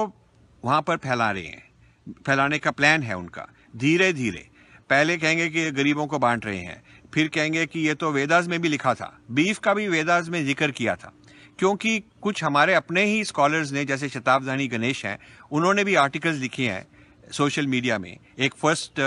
वहाँ 0.64 0.80
पर 0.82 0.96
फैला 0.96 1.30
रहे 1.30 1.42
हैं 1.42 2.22
फैलाने 2.26 2.58
का 2.58 2.70
प्लान 2.70 3.02
है 3.02 3.16
उनका 3.16 3.46
धीरे 3.76 4.12
धीरे 4.12 4.46
पहले 4.90 5.16
कहेंगे 5.18 5.48
कि 5.48 5.70
गरीबों 5.70 6.06
को 6.06 6.18
बांट 6.18 6.46
रहे 6.46 6.58
हैं 6.58 6.82
फिर 7.14 7.28
कहेंगे 7.34 7.66
कि 7.66 7.80
ये 7.80 7.94
तो 7.94 8.10
वेदास 8.12 8.48
में 8.48 8.60
भी 8.62 8.68
लिखा 8.68 8.94
था 8.94 9.12
बीफ 9.30 9.58
का 9.64 9.74
भी 9.74 9.88
वेदास 9.88 10.28
में 10.28 10.44
ज़िक्र 10.46 10.70
किया 10.80 10.96
था 10.96 11.12
क्योंकि 11.58 11.98
कुछ 12.22 12.42
हमारे 12.44 12.74
अपने 12.74 13.04
ही 13.04 13.24
स्कॉलर्स 13.24 13.72
ने 13.72 13.84
जैसे 13.84 14.08
शताब्दानी 14.08 14.66
गणेश 14.68 15.04
हैं 15.06 15.18
उन्होंने 15.52 15.84
भी 15.84 15.94
आर्टिकल्स 15.94 16.38
लिखे 16.38 16.68
हैं 16.68 16.86
सोशल 17.32 17.66
मीडिया 17.66 17.98
में। 17.98 18.16
एक 18.38 18.54
फ़र्स्ट 18.54 19.00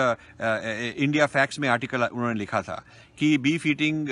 इंडिया 0.97 1.25
फैक्ट्स 1.25 1.59
में 1.59 1.67
आर्टिकल 1.69 2.03
उन्होंने 2.03 2.39
लिखा 2.39 2.61
था 2.61 2.75
कि 3.17 3.37
बीफ 3.37 3.65
ईटिंग 3.67 4.09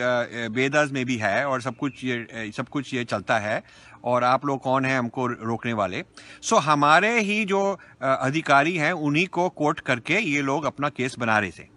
वेदास 0.55 0.91
में 0.91 1.05
भी 1.05 1.15
है 1.17 1.45
और 1.45 1.61
सब 1.61 1.75
कुछ 1.77 2.03
ये 2.03 2.51
सब 2.55 2.69
कुछ 2.69 2.93
ये 2.93 3.03
चलता 3.05 3.37
है 3.39 3.61
और 4.03 4.23
आप 4.23 4.45
लोग 4.45 4.61
कौन 4.61 4.85
हैं 4.85 4.97
हमको 4.99 5.27
रोकने 5.27 5.73
वाले। 5.73 6.03
सो 6.41 6.55
so, 6.55 6.61
हमारे 6.63 7.19
ही 7.19 7.43
जो 7.45 7.79
अधिकारी 8.01 8.75
हैं 8.77 8.91
उन्हीं 8.91 9.27
को 9.27 9.49
कोर्ट 9.49 9.79
करके 9.79 10.19
ये 10.19 10.41
लोग 10.41 10.65
अपना 10.65 10.89
केस 10.89 11.15
बना 11.19 11.39
रहे 11.39 11.51
थे। 11.51 11.67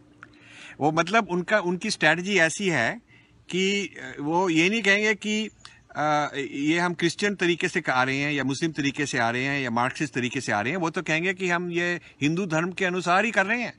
वो 0.80 0.92
मतलब 0.92 1.28
उनका 1.30 1.58
उनकी 1.60 1.90
स्ट्रैटेजी 1.90 2.38
ऐसी 2.38 2.68
है 2.68 3.00
कि 3.48 3.94
वो 4.20 4.48
ये 4.50 4.68
नहीं 4.70 4.82
कहेंगे 4.82 5.14
कि 5.14 5.48
आ, 5.96 6.28
ये 6.36 6.78
हम 6.78 6.94
क्रिश्चियन 6.94 7.34
तरीके 7.34 7.68
से 7.68 7.82
आ 7.90 8.02
रहे 8.02 8.16
हैं 8.16 8.32
या 8.32 8.44
मुस्लिम 8.44 8.72
तरीके 8.72 9.06
से 9.06 9.18
आ 9.18 9.30
रहे 9.30 9.44
हैं 9.44 9.60
या 9.60 9.70
मार्क्सिस्ट 9.70 10.14
तरीके 10.14 10.40
से 10.40 10.52
आ 10.52 10.60
रहे 10.60 10.72
हैं 10.72 10.78
वो 10.78 10.90
तो 10.90 11.02
कहेंगे 11.02 11.34
कि 11.34 11.48
हम 11.48 11.70
ये 11.70 12.00
हिंदू 12.20 12.46
धर्म 12.46 12.72
के 12.72 12.84
अनुसार 12.84 13.24
ही 13.24 13.30
कर 13.30 13.46
रहे 13.46 13.62
हैं। 13.62 13.74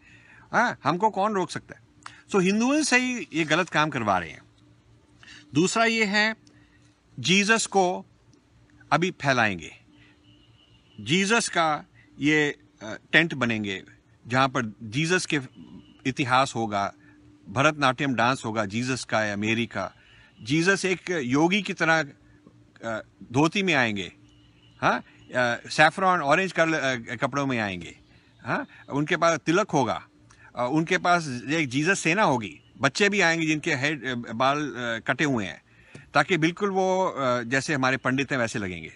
हाँ 0.54 0.78
हमको 0.84 1.10
कौन 1.10 1.34
रोक 1.34 1.52
सकता 1.52 1.76
है? 1.76 1.82
सो 2.32 2.40
हिंदुओं 2.40 2.82
से 2.82 2.98
ही 2.98 3.28
ये 3.34 3.44
गलत 3.44 3.70
काम 3.70 3.90
करवा 3.90 4.18
रहे 4.20 4.30
हैं। 4.30 4.42
दूसरा 5.54 5.86
ये 5.86 6.06
है 6.06 6.36
जीसस 7.18 7.66
को 7.66 8.06
अभी 8.92 9.12
फैलाएँगे। 9.12 9.72
जीसस 11.00 11.50
का 11.50 11.86
ये 12.20 12.56
टेंट 12.84 13.34
बनेंगे 13.34 13.82
जहाँ 14.26 14.48
पर 14.48 14.74
जीसस 14.84 15.26
के 15.26 15.40
इतिहास 16.06 16.54
होगा 16.56 16.94
भरतनाट्यम 17.50 18.14
डांस 18.16 18.42
होगा 18.46 18.66
जीसस 18.66 19.04
का 19.04 19.24
या 19.24 19.36
मेरी 19.36 19.66
का। 19.66 19.92
जीसस 20.44 20.86
एक 20.86 21.10
योगी 21.24 21.62
की 21.62 21.74
तरह 21.74 22.04
धोती 23.34 23.64
में 23.64 23.74
आएँगे 23.74 24.12
हाँ 24.82 25.04
सेफ्रॉन 25.70 26.22
ऑरेंज 26.22 26.52
कलर 26.52 27.18
कपड़ों 27.22 27.46
में 27.48 27.58
आएँगे 27.60 27.96
हाँ 28.42 28.66
उनके 28.92 29.18
पास 29.18 29.40
तिलक 29.46 29.72
होगा 29.72 30.02
उनके 30.70 30.98
पास 30.98 31.28
एक 31.50 31.70
जीसस 31.70 32.00
सेना 32.00 32.24
होगी, 32.24 32.60
बच्चे 32.82 33.10
भी 33.10 33.22
आएँगे 33.22 33.46
जिनके 33.46 33.76
हेड 33.76 34.04
बाल 34.36 34.74
कटे 35.08 35.24
हुए 35.24 35.46
हैं, 35.46 35.62
ताकि 36.14 36.38
बिल्कुल 36.38 36.70
वो 36.70 37.44
जैसे 37.46 37.74
हमारे 37.74 37.98
पंडित 37.98 38.32
हैं 38.32 38.40
वैसे 38.40 38.60
लगेंगे। 38.60 38.92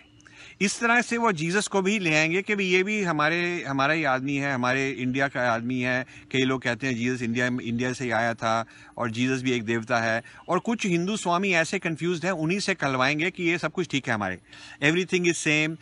इस 0.62 0.80
तरह 0.80 1.02
से 1.02 1.18
वो 1.18 1.32
जीसस 1.32 1.68
को 1.68 1.82
भी 1.82 1.98
ले 2.00 2.14
आएँगे 2.16 2.42
कि 2.42 2.54
ये 2.64 2.82
भी 2.84 3.02
हमारे 3.04 3.64
हमारा 3.64 3.94
ही 3.94 4.04
आदमी 4.04 4.36
है 4.36 4.54
हमारे 4.54 4.90
इंडिया 4.92 5.28
का 5.28 5.42
आदमी 5.54 5.80
है 5.82 6.06
कई 6.32 6.44
लोग 6.46 6.62
कहते 6.62 6.88
हैं 6.88 6.96
जीसस 6.96 7.22
इंडिया 7.22 7.48
इंडिया 7.48 7.92
से 7.94 8.04
ही 8.04 8.12
आया 8.12 8.34
था 8.34 8.66
और 8.98 9.12
जीसस 9.12 9.42
भी 9.44 9.52
एक 9.52 9.64
देवता 9.64 10.00
है 10.00 10.24
और 10.50 10.60
कुछ 10.60 10.86
हिंदू 10.86 11.18
स्वामी 11.18 11.52
ऐसे 11.62 11.80
कंफ्यूज 11.80 12.26
हैं 12.26 12.32
उन्हीं 12.32 12.60
से 12.60 12.76
कहलवाएँगे 12.76 13.32
कि 13.32 13.44
ये 13.44 13.58
सब 13.58 13.72
कुछ 13.72 13.90
ठीक 13.92 14.08
है 14.08 14.14
हमारे 14.14 14.40
everything 14.82 15.28
is 15.28 15.38
same 15.38 15.78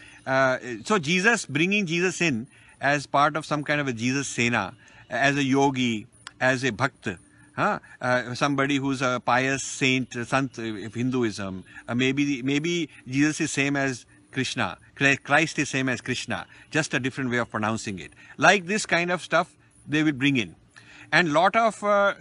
so 0.87 0.97
Jesus 0.99 1.47
bringing 1.51 1.87
Jesus 1.87 2.21
in 2.21 2.45
as 2.83 3.05
part 3.13 3.37
of 3.37 3.45
some 3.45 3.61
kind 3.61 3.83
of 3.83 3.95
Jesus 3.95 4.35
सेना 4.35 4.71
as 5.11 5.37
a 5.37 5.47
yogi 5.47 5.93
as 6.43 6.65
a 6.65 6.71
bhakt 6.71 7.15
huh? 7.57 7.79
Uh, 8.01 8.33
somebody 8.33 8.77
who's 8.77 9.01
a 9.01 9.21
pious 9.25 9.63
saint, 9.63 10.13
sant 10.25 10.55
Hinduism. 10.55 11.63
Uh, 11.87 11.95
maybe 11.95 12.41
maybe 12.43 12.89
Jesus 13.07 13.41
is 13.41 13.51
same 13.51 13.75
as 13.75 14.05
Krishna. 14.37 14.67
Christ 15.29 15.59
is 15.63 15.73
same 15.75 15.89
as 15.93 16.01
Krishna, 16.09 16.45
just 16.77 16.93
a 16.93 17.01
different 17.07 17.35
way 17.35 17.41
of 17.43 17.49
pronouncing 17.55 17.99
it. 18.05 18.13
Like 18.45 18.65
this 18.71 18.85
kind 18.93 19.15
of 19.15 19.25
stuff, 19.25 19.51
they 19.87 20.03
will 20.03 20.17
bring 20.23 20.39
in, 20.43 20.55
and 21.11 21.33
lot 21.33 21.59
of 21.63 21.83
uh, 21.83 22.13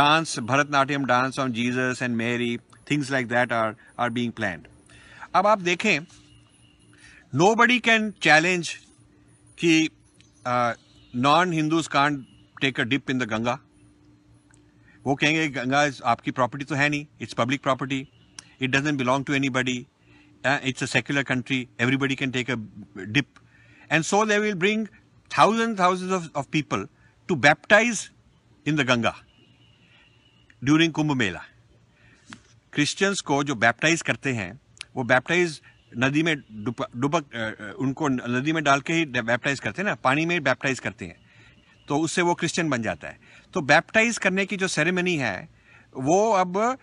dance, 0.00 0.36
Bharatnatyam 0.50 1.06
dance 1.06 1.38
on 1.38 1.56
Jesus 1.60 2.02
and 2.08 2.16
Mary, 2.16 2.50
things 2.92 3.10
like 3.16 3.32
that 3.36 3.56
are 3.60 3.72
are 3.98 4.10
being 4.18 4.36
planned. 4.42 4.68
अब 5.34 5.46
आप 5.46 5.60
देखें, 5.62 6.06
nobody 7.42 7.80
can 7.88 8.12
challenge 8.28 8.76
कि 9.58 9.74
uh, 10.46 10.74
non-Hindus 11.28 11.88
can't 11.88 12.24
take 12.62 12.78
a 12.78 12.88
dip 12.94 13.10
in 13.10 13.24
the 13.24 13.34
Ganga. 13.34 13.58
वो 15.06 15.14
कहेंगे 15.20 15.46
गंगा 15.48 15.80
आपकी 16.12 16.30
property 16.30 16.64
तो 16.70 16.74
है 16.74 16.88
नहीं 16.88 17.06
it's 17.22 17.34
public 17.34 17.62
property 17.62 18.06
it 18.62 18.70
doesn't 18.70 18.98
belong 18.98 19.24
to 19.24 19.34
anybody 19.50 19.76
it's 20.44 20.82
a 20.82 20.86
secular 20.86 21.22
country 21.22 21.66
everybody 21.80 22.14
can 22.16 22.30
take 22.30 22.50
a 22.50 22.54
dip 22.98 23.26
and 23.92 24.02
so 24.04 24.24
they 24.26 24.38
will 24.38 24.54
bring 24.56 24.86
thousand 25.30 25.78
thousand 25.78 26.12
of 26.36 26.46
people 26.52 26.86
to 27.28 27.34
baptise 27.38 28.10
in 28.66 28.76
the 28.76 28.86
Ganga 28.88 29.14
during 30.62 30.92
Kumbh 30.92 31.12
Mela 31.16 31.42
Christians 32.72 33.20
को 33.20 33.42
जो 33.44 33.54
baptize 33.56 34.02
करते 34.02 34.32
हैं, 34.32 34.60
वो 34.96 35.04
baptise 35.04 35.60
नदी 35.92 36.22
में 36.22 36.34
डुबक 36.36 37.76
उनको 37.80 38.08
नदी 38.08 38.52
में 38.52 38.62
डाल 38.64 38.80
के 38.80 38.92
ही 38.92 39.04
बैप्टाइज 39.06 39.60
करते 39.60 39.82
हैं 39.82 39.88
ना, 39.88 39.94
पानी 39.96 40.26
में 40.26 40.42
बैप्टाइज 40.42 40.80
करते 40.80 41.04
हैं। 41.04 41.16
तो 41.88 41.98
उससे 41.98 42.22
वो 42.22 42.34
क्रिश्चियन 42.34 42.70
बन 42.70 42.82
जाता 42.82 43.08
है। 43.08 43.18
तो 43.54 43.60
बैप्टाइज 43.62 44.18
करने 44.18 44.44
की 44.46 44.56
जो 44.56 44.68
सेरेमनी 44.68 45.16
है, 45.16 45.48
वो 45.94 46.30
अब 46.32 46.78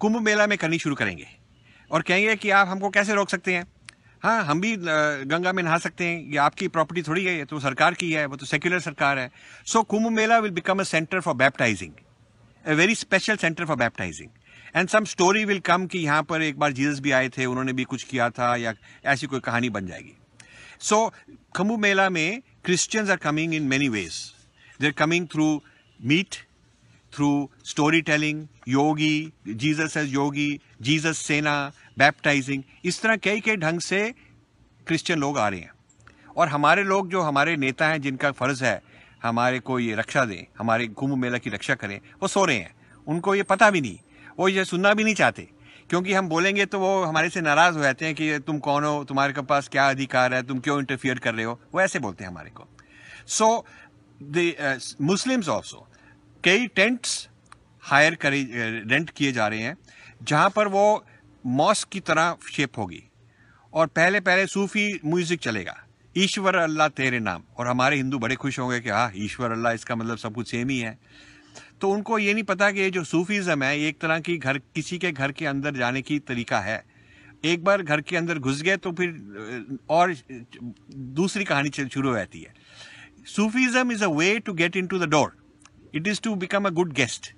कुंभ 0.00 0.20
मेला 0.20 0.46
में 0.46 0.56
करनी 0.58 0.78
शुरू 0.78 0.94
करेंगे। 0.94 1.26
और 1.90 2.02
कहेंगे 2.02 2.36
कि 2.36 2.50
आप 2.50 2.68
हमको 2.68 2.90
कैसे 2.90 3.14
रोक 3.14 3.30
सकते 3.30 3.54
हैं? 3.54 3.66
हाँ 4.22 4.42
हम 4.44 4.60
भी 4.60 4.74
गंगा 4.76 5.52
में 5.52 5.62
नहा 5.62 5.78
सकते 5.78 6.04
हैं। 6.04 6.20
ये 6.22 6.36
आपकी 6.36 6.68
प्रॉपर्टी 6.68 7.02
थोड़ी 7.02 7.24
है 7.24 7.36
ये 7.36 7.44
तो 7.44 7.60
सरकार 7.60 7.94
की 7.94 8.10
है 8.12 8.24
वो 8.26 8.36
तो 8.36 8.46
सेक्युलर 8.46 8.80
सरकार 8.80 9.18
है। 9.18 9.30
So 9.66 9.82
Kumbh 9.82 10.10
Mela 10.12 10.38
will 10.38 10.50
become 10.50 10.80
a 10.80 10.82
centre 10.82 11.20
for 11.20 11.34
baptising 11.34 11.92
a 12.64 12.74
very 12.74 12.94
special 12.94 13.36
centre 13.36 13.64
for 13.64 13.76
baptising 13.76 14.28
and 14.76 14.88
some 14.88 15.04
story 15.04 15.44
will 15.44 15.60
come 15.60 15.86
कि 15.86 15.98
यहाँ 15.98 16.22
पर 16.22 16.42
एक 16.42 16.58
बार 16.58 16.72
जीसस 16.72 17.00
भी 17.00 17.10
आए 17.10 17.28
थे 17.28 17.46
उन्होंने 17.46 17.72
भी 17.72 17.84
कुछ 17.84 18.02
किया 18.04 18.28
था 18.30 18.54
या 18.56 18.74
ऐसी 19.04 19.26
कोई 19.26 19.40
कहानी 19.40 19.70
बन 19.70 19.86
जाएगी। 19.86 20.14
सो 20.80 21.12
कुंभ 21.56 21.78
मेला 21.78 22.08
में 22.10 22.42
Christians 22.64 23.10
are 23.10 23.16
coming 23.16 23.54
in 23.54 23.62
many 23.62 23.88
ways 23.88 24.20
they 24.80 24.86
are 24.86 24.92
coming 24.92 25.26
through 25.26 25.62
meet 26.00 26.34
through 27.12 27.50
story 27.64 28.02
storytelling, 28.02 28.36
yogi, 28.70 29.30
Jesus 29.60 29.96
as 29.96 30.12
Yogi 30.12 30.60
Jesus 30.82 31.14
सेना 31.14 31.72
बैप्टाइजिंग 31.98 32.62
इस 32.84 33.02
तरह 33.02 33.16
कई 33.16 33.40
कई 33.40 33.56
ढंग 33.56 33.80
से 33.80 34.14
क्रिश्चियन 34.86 35.18
लोग 35.18 35.38
आ 35.38 35.48
रहे 35.48 35.60
हैं। 35.60 35.70
और 36.36 36.48
हमारे 36.48 36.84
लोग 36.84 37.10
जो 37.10 37.20
हमारे 37.20 37.56
नेता 37.56 37.88
हैं 37.88 38.00
जिनका 38.00 38.30
फ़र्ज़ 38.32 38.64
है 38.64 38.82
हमारे 39.22 39.58
को 39.60 39.78
ये 39.78 39.94
रक्षा 39.94 40.24
दें 40.24 40.44
हमारे 40.58 40.86
कुंभ 40.88 41.14
मेला 41.14 41.38
की 41.38 41.50
रक्षा 41.50 41.74
करें 41.74 42.00
वो 42.22 42.28
सो 42.28 42.44
रहे 42.44 42.56
हैं। 42.56 42.74
उनको 43.06 43.34
ये 43.34 43.42
पता 43.42 43.70
भी 43.70 43.80
नहीं 43.80 43.98
वो 44.38 44.48
ये 44.48 44.64
सुनना 44.64 44.94
भी 44.94 45.04
नहीं 45.04 45.14
चाहते। 45.14 45.48
क्योंकि 45.90 46.12
हम 46.12 46.28
बोलेंगे 46.28 46.66
तो 46.66 46.78
वो 46.78 47.02
हमारे 47.04 47.30
से 47.30 47.40
नाराज़ 47.40 47.76
हो 47.76 47.82
जाते 47.82 48.06
हैं 48.06 48.14
कि 48.14 48.38
तुम 48.38 48.58
कौन 48.58 48.84
हो 48.84 49.04
तुम्हारे 49.04 49.32
के 49.32 49.40
पास 49.40 49.68
क्या 49.68 49.88
अधिकार 49.90 50.34
है 50.34 50.42
तुम 50.42 50.60
क्यों 50.60 50.78
इंटरफियर 50.78 51.18
कर 51.18 51.34
रहे 51.34 51.44
हो? 51.44 51.60
वो 51.74 51.80
ऐसे 51.80 51.98
बोलते 51.98 52.24
हैं 52.24 52.30
हमारे 52.30 52.50
को। 52.50 52.68
सो 53.26 53.66
द 54.22 54.78
मुस्लिम्स 55.00 55.48
ऑल्सो 55.48 55.86
कई 56.44 56.66
टेंट्स 56.66 57.28
हायर 57.82 58.14
करे, 58.14 58.42
रेंट 58.86 59.10
किए 59.10 59.32
जा 59.32 59.46
रहे 59.48 59.60
हैं, 59.60 59.76
जहाँ 60.22 60.50
पर 60.50 60.68
वो 60.68 61.04
मॉस्क 61.44 61.88
की 61.88 62.00
तरह 62.02 62.36
शेप 62.52 62.78
होगी। 62.78 63.02
और 63.72 63.86
पहले 63.88 64.20
पहले 64.20 64.46
सूफी 64.46 64.88
म्यूज़िक 65.04 65.40
चलेगा। 65.40 65.76
ईश्वर 66.16 66.56
अल्लाह 66.56 66.88
तेरे 66.90 67.18
नाम। 67.20 67.42
और 67.56 67.66
हमारे 67.66 67.96
हिंदू 67.96 68.18
बड़े 68.18 68.36
खुश 68.36 68.58
होंगे 68.58 68.80
कि 68.80 68.88
हाँ 68.88 69.10
ईश्वर 69.16 69.50
अल्लाह, 69.50 69.72
इसका 69.72 69.96
मतलब 69.96 70.16
सब 70.18 70.34
कुछ 70.34 70.50
सेम 70.50 70.68
ही 70.68 70.78
है। 70.78 70.98
तो 71.80 71.90
उनको 71.90 72.18
ये 72.18 72.34
नहीं 72.34 72.44
पता 72.44 72.70
कि 72.70 72.80
ये 72.80 72.90
जो 72.90 73.04
सूफीज़म 73.04 73.62
है 73.62 73.78
एक 73.80 74.00
तरह 74.00 74.20
की 74.20 74.36
घर, 74.38 74.58
किसी 74.58 74.98
के 74.98 75.12
घर 75.12 75.32
के 75.32 75.46
अंदर 75.46 75.76
जाने 75.76 76.02
की 76.02 76.18
तरीका 76.20 76.60
है। 76.60 76.82
एक 77.44 77.64
बार 77.64 77.82
घर 77.82 78.00
के 78.00 78.16
अंदर 78.16 78.38
घुस 78.38 78.62
गए 78.62 78.76
तो 78.76 78.92
फिर 78.92 79.78
और 79.90 80.14
दूसरी 80.92 81.44
कहानी 81.44 81.70
शुरू 81.70 82.08
हो 82.08 82.16
जाती 82.16 82.40
है। 82.40 82.54
Sufism 83.26 83.92
is 83.92 84.04
a 84.04 84.08
way 84.08 84.38
to 84.38 84.52
get 84.54 84.76
in 84.76 84.86
to 84.86 84.98
the 84.98 85.08
door 85.10 85.36
it 85.94 86.08
is 86.08 86.20
to 86.20 86.34
become 86.36 86.64
a 86.64 86.70
good 86.70 86.92
guest. 86.94 87.32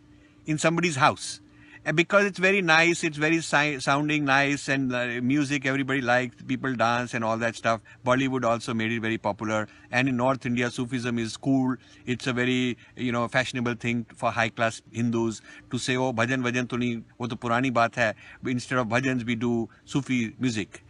In 0.46 0.58
somebody's 0.58 0.96
house. 0.96 1.40
And 1.84 1.96
because 1.96 2.26
it's 2.26 2.38
very 2.38 2.62
nice 2.62 3.02
it's 3.02 3.16
very 3.16 3.40
si- 3.40 3.80
sounding 3.80 4.24
nice 4.24 4.68
and 4.68 4.94
uh, 4.94 5.20
music 5.20 5.66
everybody 5.66 6.00
likes 6.00 6.36
people 6.46 6.76
dance 6.76 7.12
and 7.12 7.24
all 7.24 7.36
that 7.38 7.56
stuff 7.56 7.80
bollywood 8.06 8.44
also 8.44 8.72
made 8.72 8.92
it 8.92 9.00
very 9.00 9.18
popular. 9.18 9.66
And 9.90 10.08
in 10.08 10.16
north 10.16 10.46
india 10.46 10.70
sufism 10.70 11.18
is 11.18 11.36
cool. 11.36 11.74
It's 12.06 12.28
a 12.28 12.32
very 12.32 12.78
you 12.96 13.10
know 13.10 13.26
fashionable 13.26 13.74
thing 13.74 14.06
for 14.14 14.30
high 14.30 14.48
class 14.48 14.80
hindus 14.92 15.42
to 15.72 15.78
say 15.78 15.96
oh 15.96 16.12
bhajan 16.12 16.44
bhajan 16.44 16.68
to 16.68 16.76
nahi 16.76 17.02
wo 17.18 17.26
to 17.26 17.34
purani 17.34 17.72
baat 17.72 17.96
hai. 17.96 18.14
Instead 18.46 18.78
of 18.78 18.86
bhajans 18.86 19.26
we 19.26 19.34
do 19.34 19.68
sufi 19.84 20.36
music. 20.38 20.84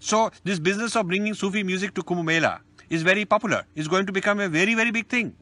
So 0.00 0.30
this 0.44 0.58
business 0.58 0.96
of 0.96 1.06
bringing 1.08 1.34
sufi 1.34 1.62
music 1.62 1.92
to 1.92 2.02
kumbh 2.02 2.24
mela 2.24 2.62
is 2.88 3.02
very 3.02 3.26
popular. 3.26 3.66
Is 3.74 3.86
going 3.86 4.06
to 4.06 4.12
become 4.12 4.40
a 4.40 4.48
very 4.48 4.74
very 4.74 4.92
big 4.92 5.08
thing 5.08 5.34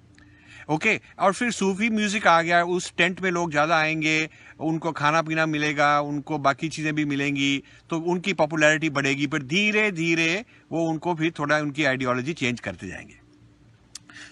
okay? 0.69 1.01
और 1.19 1.33
फिर 1.33 1.51
Sufi 1.51 1.89
music 1.91 2.27
आ 2.27 2.41
गया, 2.43 2.63
उस 2.65 2.93
tent 2.97 3.21
में 3.23 3.31
लोग 3.31 3.51
ज़्यादा 3.51 3.77
आएँगे, 3.77 4.29
उनको 4.61 4.93
खाना 4.93 5.23
पीना 5.23 5.47
मिलेगा, 5.47 6.01
उनको 6.01 6.39
बाकी 6.39 6.69
चीज़ें 6.69 6.95
भी 6.95 7.05
मिलेंगी 7.05 7.63
तो 7.91 7.99
उनकी 8.01 8.33
पॉपुलैरिटी 8.35 8.91
बढ़ेगी, 8.91 9.27
पर 9.27 9.43
धीरे 9.45 9.91
धीरे 9.93 10.45
वो 10.73 10.89
उनको 10.89 11.15
फिर 11.15 11.33
थोड़ा 11.39 11.59
उनकी 11.59 11.85
आइडियोलॉजी 11.85 12.33
चेंज 12.35 12.61
करते 12.61 12.89
जाएँगे 12.89 13.21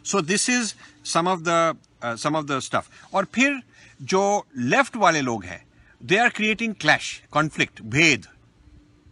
so 0.05 0.21
this 0.23 0.49
is 0.51 0.75
some 1.05 1.29
of 1.29 1.41
the 1.43 2.17
some 2.19 2.37
of 2.37 2.47
the 2.47 2.59
stuff 2.61 2.89
और 3.15 3.27
फिर 3.35 3.61
जो 4.01 4.47
लेफ़्ट 4.57 4.97
वाले 4.97 5.21
लोग 5.21 5.45
हैं 5.45 5.65
they 6.01 6.17
are 6.19 6.29
creating 6.29 6.75
clash 6.81 7.21
conflict 7.33 7.83
भेद 7.93 8.27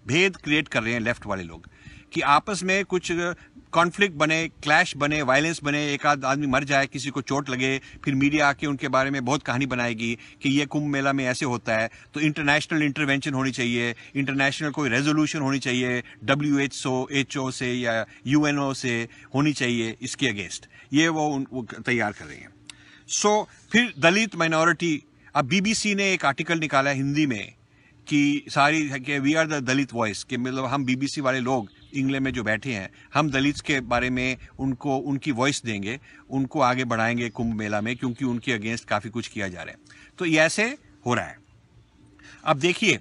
भेद 0.07 0.37
क्रिएट 0.37 0.69
कर 0.69 0.83
रहे 0.83 0.93
हैं 0.93 1.01
लेफ़्ट 1.01 1.27
वाले 1.27 1.43
लोग, 1.43 1.69
कि 2.13 2.21
आपस 2.21 2.63
में 2.63 2.85
कुछ 2.85 3.13
कॉन्फ्लिक्ट 3.73 4.17
बने 4.17 4.37
क्लैश 4.63 4.97
बने 4.97 5.23
वायलेंस 5.23 5.61
बने 5.65 5.79
एक 5.93 6.07
आध 6.07 6.25
आदमी 6.25 6.47
मर 6.47 6.65
जाए 6.65 6.87
किसी 6.87 7.11
को 7.11 7.21
चोट 7.23 7.51
लगे 7.51 7.81
फिर 8.05 8.15
मीडिया 8.15 8.49
आके 8.49 8.67
उनके 8.67 8.89
बारे 8.89 9.11
में 9.11 9.25
बहुत 9.25 9.43
कहानी 9.43 9.67
बनाएगी 9.67 10.19
कि 10.43 10.51
ये 10.51 10.67
कुंभ 10.67 10.93
मेला 10.93 11.13
में 11.13 11.25
ऐसे 11.25 11.47
होता 11.47 11.77
है 11.77 11.91
तो 12.15 12.21
इंटरनेशनल 12.21 12.83
इंटरवेंशन 12.83 13.35
होनी 13.35 13.51
चाहिए 13.51 13.95
इंटरनेशनल 14.17 14.71
कोई 14.71 14.89
रेजोल्यूशन 14.89 15.39
होनी 15.39 15.59
चाहिए 15.59 16.03
W 16.25 16.59
H 16.59 16.87
O 16.87 17.07
H 17.13 17.37
O 17.37 17.51
से 17.51 17.73
या 17.73 18.07
यू 18.27 18.47
एन 18.47 18.59
ओ 18.59 18.73
से 18.75 19.09
होनी 19.35 19.53
चाहिए 19.53 19.97
इसके 20.03 20.29
अगेंस्ट 20.29 20.67
ये 20.93 21.09
वो, 21.09 21.45
वो 21.53 21.67
तैयार 21.87 22.13
कर 22.13 22.25
रहे 22.25 22.37
हैं। 22.37 22.49
सो 23.09 23.29
so, 23.29 23.73
फिर 23.73 23.95
दलित 23.99 24.37
माइनॉरिटी 24.37 25.03
अब 25.35 25.45
बीबीसी 25.45 25.95
ने 25.95 26.13
एक 26.13 26.25
आर्टिकल 26.25 26.59
निकाला 26.59 26.91
हिंदी 26.91 27.27
में 27.27 27.53
कि 28.09 28.45
सारी 28.49 28.89
कि 28.89 29.19
we 29.19 29.35
are 29.35 29.47
the 29.47 29.63
Dalit 29.65 29.93
voice 29.95 30.25
कि 30.25 30.37
मतलब 30.37 30.65
हम 30.65 30.85
बीबीसी 30.85 31.21
वाले 31.21 31.41
लोग 31.41 31.69
इंग्लैंड 31.95 32.25
में 32.25 32.33
जो 32.33 32.43
बैठे 32.43 32.73
हैं, 32.73 32.89
हम 33.15 33.31
दलित 33.31 33.61
के 33.61 33.81
बारे 33.83 34.11
में 34.11 34.37
उनको, 34.59 34.97
उनकी 34.97 35.31
वॉइस 35.33 35.63
देंगे, 35.65 35.99
उनको 36.31 36.61
आगे 36.61 36.85
बढ़ाएँगे 36.85 37.29
कुंभ 37.31 37.55
मेला 37.55 37.81
में, 37.81 37.95
क्योंकि 37.97 38.25
उनके 38.25 38.53
अगेंस्ट 38.53 38.89
काफ़ी 38.89 39.11
कुछ 39.11 39.29
किया 39.29 39.49
जा 39.49 39.63
रहा 39.63 39.71
है। 39.71 39.79
तो 40.19 40.25
ये 40.25 40.39
ऐसे 40.39 40.65
हो 41.07 41.15
रहा 41.15 41.25
है। 41.25 41.37
अब 42.45 42.59
देखिए, 42.59 42.99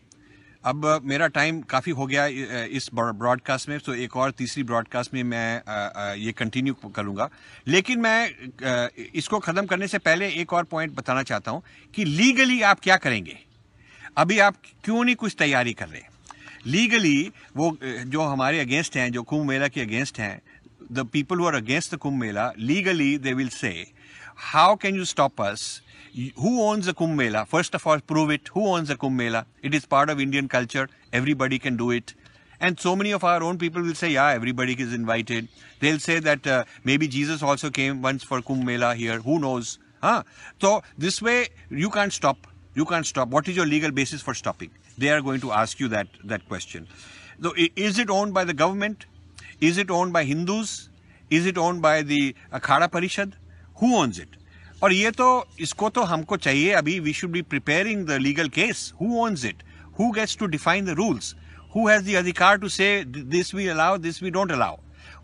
अब 0.63 1.01
मेरा 1.03 1.27
टाइम 1.27 1.61
काफ़ी 1.61 1.91
हो 1.91 2.05
गया 2.05 2.25
इस 2.25 2.89
ब्रॉडकास्ट 2.93 3.69
में 3.69 3.79
तो 3.79 3.93
एक 3.93 4.15
और 4.17 4.31
तीसरी 4.31 4.63
ब्रॉडकास्ट 4.63 5.13
में 5.13 5.23
मैं 5.23 6.13
ये 6.15 6.31
कंटिन्यू 6.31 6.73
करूँगा। 6.95 7.29
लेकिन 7.67 7.99
मैं 7.99 8.29
इसको 9.15 9.39
ख़त्म 9.39 9.65
करने 9.65 9.87
से 9.87 9.97
पहले 9.97 10.29
एक 10.31 10.53
और 10.53 10.63
पॉइंट 10.63 10.93
बताना 10.95 11.23
चाहता 11.23 11.51
हूँ 11.51 11.63
कि 11.93 12.05
लीगली 12.05 12.61
आप 12.61 12.79
क्या 12.79 12.97
करेंगे? 12.97 13.37
अभी 14.17 14.39
आप 14.39 14.55
क्यों 14.83 15.03
नहीं 15.03 15.15
कुछ 15.15 15.35
तैयारी 15.39 15.73
कर 15.73 15.87
रहे? 15.87 16.01
लीगली 16.66 17.32
वो 17.56 17.76
जो 17.82 18.22
हमारे 18.22 18.60
अगेंस्ट 18.60 18.96
हैं 18.96 19.10
जो 19.12 19.22
कुंभ 19.22 19.48
मेला 19.48 19.68
के 19.68 19.80
अगेंस्ट 19.80 20.18
हैं 20.20 20.40
the 20.92 21.06
people 21.12 21.38
who 21.38 21.46
are 21.46 21.54
against 21.54 21.94
the 21.94 21.98
Kumbh 22.04 22.20
Mela 22.20 22.52
legally 22.58 23.16
they 23.18 23.32
will 23.34 23.48
say 23.48 23.74
how 24.52 24.76
can 24.82 24.96
you 24.96 25.04
stop 25.04 25.40
us 25.42 25.68
who 26.36 26.62
owns 26.62 26.86
the 26.86 26.94
Kumbh 26.94 27.14
Mela? 27.14 27.44
First 27.44 27.74
of 27.74 27.86
all, 27.86 28.00
prove 28.00 28.30
it. 28.30 28.48
Who 28.54 28.66
owns 28.66 28.88
the 28.88 28.96
Kumbh 28.96 29.16
Mela? 29.16 29.46
It 29.62 29.74
is 29.74 29.84
part 29.84 30.08
of 30.08 30.18
Indian 30.18 30.48
culture. 30.48 30.88
Everybody 31.12 31.58
can 31.58 31.76
do 31.76 31.90
it. 31.90 32.14
And 32.58 32.80
so 32.80 32.96
many 32.96 33.12
of 33.12 33.22
our 33.22 33.42
own 33.42 33.58
people 33.58 33.82
will 33.82 33.94
say, 33.94 34.10
yeah, 34.10 34.28
everybody 34.28 34.72
is 34.72 34.94
invited. 34.94 35.48
They'll 35.80 35.98
say 35.98 36.20
that 36.20 36.46
uh, 36.46 36.64
maybe 36.84 37.06
Jesus 37.06 37.42
also 37.42 37.68
came 37.70 38.00
once 38.00 38.22
for 38.22 38.40
Kumbh 38.40 38.64
Mela 38.64 38.94
here. 38.94 39.20
Who 39.20 39.38
knows? 39.38 39.78
Huh? 40.02 40.22
So 40.60 40.82
this 40.96 41.20
way, 41.20 41.48
you 41.68 41.90
can't 41.90 42.12
stop. 42.12 42.46
You 42.74 42.86
can't 42.86 43.04
stop. 43.04 43.28
What 43.28 43.48
is 43.48 43.56
your 43.56 43.66
legal 43.66 43.90
basis 43.90 44.22
for 44.22 44.32
stopping? 44.32 44.70
They 45.00 45.10
are 45.10 45.20
going 45.20 45.40
to 45.40 45.52
ask 45.52 45.80
you 45.80 45.88
that, 45.88 46.08
that 46.24 46.48
question. 46.48 46.88
So 47.42 47.52
is 47.56 47.98
it 47.98 48.10
owned 48.10 48.34
by 48.34 48.44
the 48.44 48.54
government? 48.54 49.06
Is 49.60 49.78
it 49.78 49.90
owned 49.90 50.12
by 50.12 50.24
Hindus? 50.24 50.88
Is 51.30 51.46
it 51.46 51.58
owned 51.58 51.82
by 51.82 52.02
the 52.02 52.34
Akhada 52.52 52.88
Parishad? 52.88 53.32
Who 53.76 53.94
owns 53.96 54.18
it? 54.18 54.28
और 54.82 54.92
ये 54.92 55.10
तो 55.10 55.26
इसको 55.60 55.88
तो 55.90 56.02
हमको 56.04 56.36
चाहिए 56.36 56.72
अभी 56.78 56.98
we 57.00 57.12
should 57.12 57.30
be 57.30 57.42
preparing 57.42 58.04
the 58.06 58.18
legal 58.20 58.48
case 58.56 58.92
who 59.00 59.06
owns 59.20 59.44
it 59.44 59.62
who 59.98 60.10
gets 60.16 60.36
to 60.38 60.46
define 60.46 60.84
the 60.86 60.96
rules 60.98 61.34
who 61.74 61.86
has 61.88 62.02
the 62.08 62.14
अधिकार 62.18 62.58
to 62.58 62.68
say 62.68 62.88
this 63.06 63.54
we 63.54 63.66
allow 63.74 63.96
this 63.98 64.22
we 64.22 64.30
don't 64.30 64.52
allow 64.52 64.76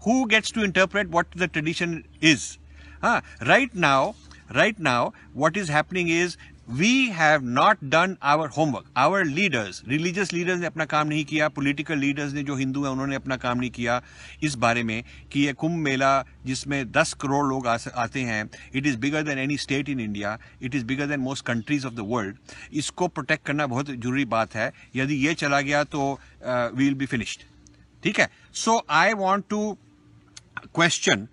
who 0.05 0.27
gets 0.27 0.51
to 0.51 0.63
interpret 0.65 1.11
what 1.11 1.31
the 1.43 1.49
tradition 1.49 2.05
is. 2.21 2.59
Huh? 3.03 3.21
Right 3.47 3.75
now, 3.75 4.15
right 4.55 4.79
now, 4.79 5.13
what 5.33 5.57
is 5.57 5.69
happening 5.69 6.09
is 6.09 6.37
we 6.68 7.10
have 7.12 7.44
not 7.44 7.78
done 7.90 8.18
our 8.22 8.50
homework. 8.50 8.86
Our 8.94 9.24
leaders, 9.24 9.82
religious 9.88 10.34
leaders 10.34 10.60
ने 10.60 10.66
अपना 10.68 10.86
काम 10.86 11.08
नहीं 11.08 11.24
किया 11.26 11.50
political 11.50 11.96
leaders 11.96 12.34
ने 12.34 12.44
जो 12.44 12.56
हिंदू 12.56 12.84
हैं 12.84 12.92
उन्होंने 12.92 13.16
अपना 13.16 13.36
काम 13.38 13.60
नहीं 13.60 13.70
किया 13.72 14.02
इस 14.44 14.56
बारे 14.56 14.84
में 14.84 15.04
कि 15.32 15.40
ये 15.40 15.54
कुंभ 15.54 15.78
मेला 15.84 16.10
जिसमें 16.46 16.84
10 16.92 17.14
करोड़ 17.22 17.46
लोग 17.48 17.68
आते 17.68 18.22
हैं 18.22 18.50
it 18.76 18.88
is 18.88 18.98
bigger 18.98 19.24
than 19.24 19.40
any 19.40 19.58
state 19.58 19.90
in 19.90 20.00
India 20.00 20.38
it 20.62 20.76
is 20.76 20.86
bigger 20.86 21.08
than 21.08 21.20
most 21.20 21.46
countries 21.46 21.86
of 21.88 21.94
the 21.94 22.06
world 22.10 22.38
इसको 22.74 23.08
प्रोटेक्ट 23.08 23.46
करना 23.48 23.68
बहुत 23.68 23.90
ज़रूरी 23.90 24.26
बात 24.26 24.56
है। 24.56 24.72
यदि 24.96 25.16
ये 25.28 25.34
चला 25.34 25.62
गया 25.62 25.84
तो 25.84 26.12
वी 26.46 26.84
विल 26.84 26.94
बी 26.94 27.06
फिनिश्ड 27.06 27.42
ठीक 28.04 28.20
है? 28.20 28.30
So 28.54 28.86
I 28.90 29.14
want 29.14 29.46
to 29.50 29.78
question 30.76 31.28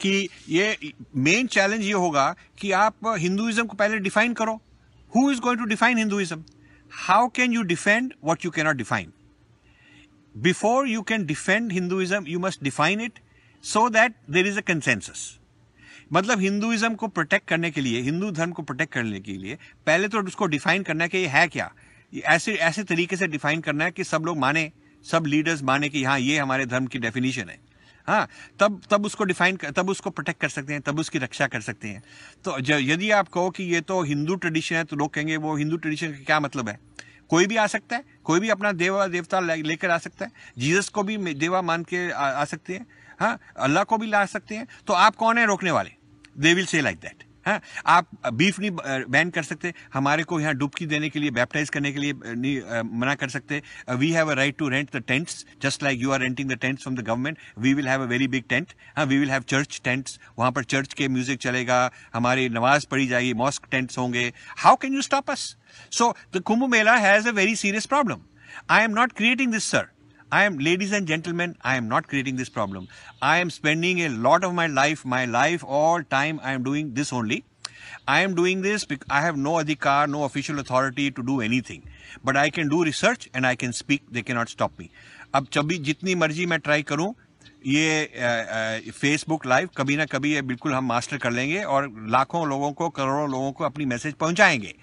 कि 0.00 0.28
ये 0.48 0.92
मेन 1.16 1.46
चैलेंज 1.46 1.84
ये 1.84 1.92
होगा 1.92 2.34
कि 2.58 2.72
आप 2.72 3.14
हिंदुइज्म 3.18 3.66
को 3.66 3.76
पहले 3.76 3.98
डिफाइन 3.98 4.34
करो। 4.34 4.60
Who 5.16 5.30
is 5.32 5.40
going 5.40 5.58
to 5.58 5.64
define 5.64 5.98
Hinduism 5.98 6.44
how 6.92 7.28
can 7.28 7.52
you 7.52 7.62
defend 7.62 8.12
what 8.24 8.44
you 8.44 8.50
cannot 8.50 8.76
define 8.76 9.12
before 10.34 10.88
you 10.88 11.02
can 11.02 11.26
defend 11.26 11.72
Hinduism 11.72 12.26
you 12.26 12.40
must 12.40 12.64
define 12.64 13.00
it 13.00 13.18
so 13.64 13.88
that 13.88 14.14
there 14.30 14.46
is 14.46 14.58
a 14.58 14.62
consensus 14.62 15.38
मतलब 16.12 16.40
Hinduism 16.40 16.94
को 16.94 17.08
protect 17.08 17.48
करने 17.48 17.70
के 17.70 17.80
लिए 17.80 18.00
हिंदू 18.02 18.30
धर्म 18.30 18.52
को 18.52 18.62
protect 18.62 18.92
करने 18.92 19.20
के 19.20 19.32
लिए, 19.32 19.58
पहले 19.86 20.08
तो 20.08 20.22
उसको 20.22 20.46
डिफाइन 20.46 20.82
करना 20.82 21.04
है 21.04 21.10
कि 21.10 21.18
ये 21.18 21.26
है 21.26 21.46
क्या? 21.48 21.70
ये 22.12 22.20
ऐसे 22.20 22.54
ऐसे 22.68 22.84
तरीके 22.84 23.16
से 23.16 23.26
डिफाइन 23.26 23.60
करना 23.60 23.84
है 23.84 23.90
कि 23.90 24.04
सब 24.04 24.22
लोग 24.26 24.38
माने, 24.38 24.72
सब 25.04 25.26
लीडर्स 25.26 25.62
माने 25.62 25.88
कि 25.88 26.02
हाँ 26.04 26.18
ये 26.18 26.38
हमारे 26.38 26.66
धर्म 26.66 26.86
की 26.86 26.98
डेफिनेशन 26.98 27.48
है। 27.48 27.58
हाँ 28.06 28.28
तब 28.60 28.80
तब 28.90 29.06
उसको 29.06 29.24
डिफाइन 29.24 29.56
तब 29.76 29.90
उसको 29.90 30.10
प्रोटेक्ट 30.10 30.40
कर 30.40 30.48
सकते 30.48 30.72
हैं 30.72 30.82
तब 30.82 30.98
उसकी 30.98 31.18
रक्षा 31.18 31.46
कर 31.46 31.60
सकते 31.60 31.88
हैं। 31.88 32.02
तो 32.44 32.56
यदि 32.60 33.10
आप 33.10 33.28
कहो 33.28 33.50
कि 33.50 33.64
ये 33.64 33.80
तो 33.82 34.02
हिंदू 34.02 34.34
ट्रेडिशन 34.36 34.76
है 34.76 34.84
तो 34.84 34.96
लोग 34.96 35.12
कहेंगे 35.14 35.36
वो 35.38 35.56
हिंदू 35.56 35.76
ट्रेडिशन 35.76 36.12
का 36.12 36.24
क्या 36.24 36.40
मतलब 36.40 36.68
है? 36.68 36.78
कोई 37.30 37.46
भी 37.46 37.56
आ 37.56 37.66
सकता 37.68 37.96
है 37.96 38.04
कोई 38.24 38.40
भी 38.40 38.48
अपना 38.48 38.72
देवा 38.74 39.06
देवता 39.08 39.40
लेकर 39.40 39.90
आ 39.90 39.98
सकता 39.98 40.24
है। 40.24 40.32
जीसस 40.58 40.88
को 40.88 41.02
भी 41.02 41.16
देवा 41.34 41.62
मान 41.62 41.84
के 41.84 42.10
आ, 42.10 42.28
आ 42.30 42.44
सकते 42.44 42.74
हैं। 42.74 42.86
हाँ 43.20 43.38
अल्लाह 43.58 43.84
को 43.84 43.98
भी 43.98 44.06
ला 44.06 44.24
सकते 44.26 44.54
हैं। 44.54 44.66
तो 44.86 44.92
आप 44.94 45.16
कौन 45.16 45.38
है 45.38 45.46
रोकने 45.46 45.70
वाले? 45.70 45.90
They 46.36 46.54
will 46.54 46.66
say 46.66 46.80
like 46.80 46.98
that 46.98 47.24
हाँ? 47.46 47.60
आप 47.86 48.08
बीफ 48.32 48.58
नहीं 48.60 48.70
बैन 49.10 49.30
कर 49.30 49.42
सकते। 49.42 49.72
हमारे 49.94 50.22
को 50.24 50.40
यहाँ 50.40 50.54
डुबकी 50.54 50.86
देने 50.86 51.08
के 51.10 51.18
लिए 51.18 51.30
बैप्टाइज 51.30 51.70
करने 51.70 51.92
के 51.92 51.98
लिए 52.00 52.12
नहीं 52.16 52.82
मना 53.00 53.14
कर 53.14 53.28
सकते। 53.28 53.62
We 53.90 54.10
have 54.12 54.30
a 54.30 54.34
right 54.34 54.56
to 54.58 54.68
rent 54.68 54.96
the 54.96 55.02
tents 55.08 55.44
just 55.62 55.82
like 55.82 56.00
you 56.02 56.10
are 56.10 56.20
renting 56.20 56.50
the 56.50 56.58
tents 56.60 56.82
from 56.82 56.96
the 56.96 57.04
government 57.06 57.38
we 57.58 57.74
will 57.74 57.88
have 57.88 58.02
a 58.02 58.06
very 58.06 58.28
big 58.28 58.44
tent 58.48 58.74
हाँ 58.96 59.06
we 59.06 59.18
will 59.18 59.30
have 59.30 59.42
church 59.48 59.80
tents 59.84 60.18
वहाँ 60.38 60.50
पर 60.52 60.64
चर्च 60.64 60.94
के 60.94 61.08
music 61.08 61.38
चलेगा। 61.40 61.90
हमारी 62.14 62.48
नमाज़ 62.50 62.86
पढ़ी 62.90 63.06
जाएगी 63.06 63.32
mosque 63.34 63.66
tents 63.70 63.98
होंगे। 63.98 64.32
How 64.58 64.76
can 64.82 64.94
you 64.94 65.02
stop 65.02 65.30
us 65.30 65.54
so 65.92 66.14
the 66.34 66.42
Kumbh 66.42 66.68
Mela 66.70 66.96
has 66.98 67.28
a 67.28 67.32
very 67.32 67.56
serious 67.56 67.86
problem 67.86 68.20
I 68.70 68.84
am 68.84 68.90
not 68.92 69.12
creating 69.12 69.52
this 69.52 69.70
sir 69.70 69.86
I 70.32 70.44
am, 70.44 70.58
ladies 70.58 70.92
and 70.92 71.08
gentlemen, 71.08 71.56
I 71.62 71.76
am 71.76 71.88
not 71.88 72.06
creating 72.06 72.36
this 72.36 72.48
problem. 72.48 72.86
I 73.20 73.38
am 73.38 73.50
spending 73.50 74.02
a 74.02 74.08
lot 74.08 74.44
of 74.44 74.54
my 74.54 74.68
life, 74.68 75.04
my 75.04 75.24
life, 75.24 75.64
all 75.66 76.04
time, 76.04 76.38
I 76.44 76.52
am 76.52 76.62
doing 76.62 76.94
this 76.94 77.12
only. 77.12 77.42
I 78.06 78.20
am 78.20 78.36
doing 78.36 78.62
this 78.62 78.84
because 78.84 79.08
I 79.10 79.22
have 79.22 79.36
no 79.36 79.54
adhikar, 79.54 80.08
no 80.08 80.22
official 80.22 80.60
authority 80.60 81.10
to 81.10 81.22
do 81.24 81.40
anything. 81.40 81.82
But 82.22 82.36
I 82.36 82.48
can 82.50 82.68
do 82.68 82.84
research 82.84 83.28
and 83.34 83.44
I 83.44 83.56
can 83.56 83.72
speak. 83.72 84.04
They 84.08 84.22
cannot 84.22 84.48
stop 84.48 84.78
me. 84.78 84.90
अब 85.34 85.48
भी 85.66 85.78
जितनी 85.78 86.14
मर्ज़ी 86.14 86.46
मैं 86.46 86.58
try 86.60 86.82
करूँ 86.82 87.14
ये 87.66 88.92
Facebook 89.00 89.44
live 89.46 89.68
कभी 89.76 89.96
ना 89.96 90.04
कभी 90.12 90.32
ये 90.34 90.42
बिल्कुल 90.42 90.72
हम 90.74 90.84
मास्टर 90.88 91.18
कर 91.18 91.30
लेंगे 91.30 91.62
और 91.62 91.88
लाखों 92.10 92.46
लोगों 92.48 92.72
को 92.72 92.88
करोड़ों 92.88 93.30
लोगों 93.30 93.52
को 93.52 93.64
अपनी 93.64 93.84
मैसेज 93.84 94.14
पहुंचाएँगे 94.20 94.74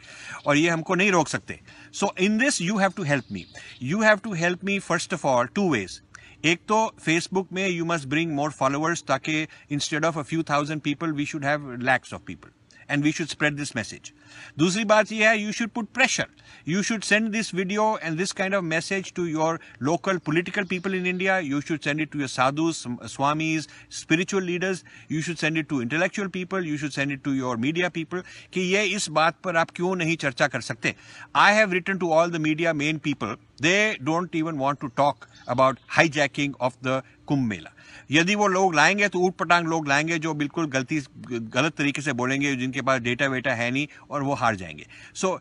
और 0.45 0.57
ये 0.57 0.69
हमको 0.69 0.95
नहीं 0.95 1.11
रोक 1.11 1.27
सकते 1.27 1.59
so 1.99 2.13
in 2.19 2.37
this 2.37 2.61
you 2.61 2.77
have 2.77 2.91
to 2.97 3.03
help 3.03 3.31
me 3.31 3.45
you 3.83 4.01
have 4.01 4.17
to 4.23 4.33
help 4.33 4.63
me 4.65 4.77
first 4.81 5.13
of 5.13 5.25
all 5.27 5.47
to 5.55 5.69
wage 5.71 6.01
एक 6.45 6.59
तो 6.67 6.85
फेसबुक 6.99 7.47
में 7.53 7.67
you 7.67 7.85
must 7.85 8.07
bring 8.07 8.35
more 8.35 8.51
followers 8.51 9.03
ताकि 9.07 9.41
instead 9.71 10.05
of 10.05 10.19
a 10.19 10.21
few 10.23 10.43
thousand 10.49 10.81
people 10.81 11.11
we 11.11 11.25
should 11.25 11.45
have 11.45 11.71
lakhs 11.81 12.13
of 12.13 12.21
people 12.27 12.49
and 12.89 13.03
we 13.03 13.11
should 13.11 13.29
spread 13.29 13.57
this 13.57 13.73
message. 13.75 14.13
दूसरी 14.57 14.83
बात 14.85 15.11
यह 15.11 15.29
है 15.29 15.45
you 15.45 15.53
should 15.59 15.73
put 15.73 15.93
pressure. 15.93 16.27
You 16.71 16.81
should 16.83 17.05
send 17.07 17.31
this 17.33 17.49
video 17.51 17.83
and 17.97 18.17
this 18.21 18.33
kind 18.33 18.53
of 18.53 18.63
message 18.69 19.13
to 19.19 19.25
your 19.25 19.59
local 19.79 20.19
political 20.19 20.65
people 20.65 20.93
in 20.93 21.05
India. 21.05 21.39
You 21.39 21.61
should 21.61 21.83
send 21.83 22.01
it 22.05 22.11
to 22.11 22.19
your 22.23 22.27
sadhus, 22.27 22.81
swamis, 23.13 23.67
spiritual 23.99 24.41
leaders. 24.41 24.83
You 25.07 25.21
should 25.21 25.39
send 25.39 25.57
it 25.57 25.69
to 25.69 25.81
intellectual 25.81 26.29
people. 26.29 26.65
You 26.71 26.77
should 26.77 26.93
send 26.93 27.11
it 27.11 27.23
to 27.29 27.33
your 27.33 27.55
media 27.67 27.91
people 27.99 28.23
कि 28.53 28.61
ये 28.73 28.83
इस 28.97 29.09
बात 29.19 29.39
पर 29.43 29.57
आप 29.63 29.71
क्यों 29.79 29.95
नहीं 30.03 30.15
चर्चा 30.25 30.47
कर 30.47 30.61
सकते 30.71 30.95
I 31.35 31.51
have 31.59 31.71
written 31.71 31.99
to 31.99 32.11
all 32.11 32.35
the 32.35 32.43
media 32.49 32.73
main 32.73 32.99
people. 32.99 33.35
They 33.61 33.97
don't 34.11 34.35
even 34.35 34.59
want 34.65 34.81
to 34.81 34.89
talk 34.89 35.29
about 35.47 35.79
hijacking 35.99 36.55
of 36.59 36.77
the 36.81 37.01
Kumbh 37.27 37.47
Mela. 37.47 37.71
यदि 38.11 38.35
वो 38.35 38.47
लोग 38.47 38.75
लाएँगे 38.75 39.07
तो 39.07 39.19
ऊट 39.19 39.35
पटांग 39.37 39.67
लोग 39.67 39.87
लाएँगे 39.87 40.19
जो 40.19 40.33
बिल्कुल 40.33 40.67
गलती, 40.67 41.01
गलत 41.19 41.75
तरीके 41.77 42.01
से 42.01 42.13
बोलेंगे, 42.13 42.55
जिनके 42.55 42.81
पास 42.81 43.01
डेटा 43.01 43.27
वेटा 43.27 43.53
है 43.53 43.69
नहीं 43.71 43.87
और 44.09 44.23
वो 44.23 44.33
हार 44.33 44.55
जाएँगे। 44.55 44.87
So 45.15 45.39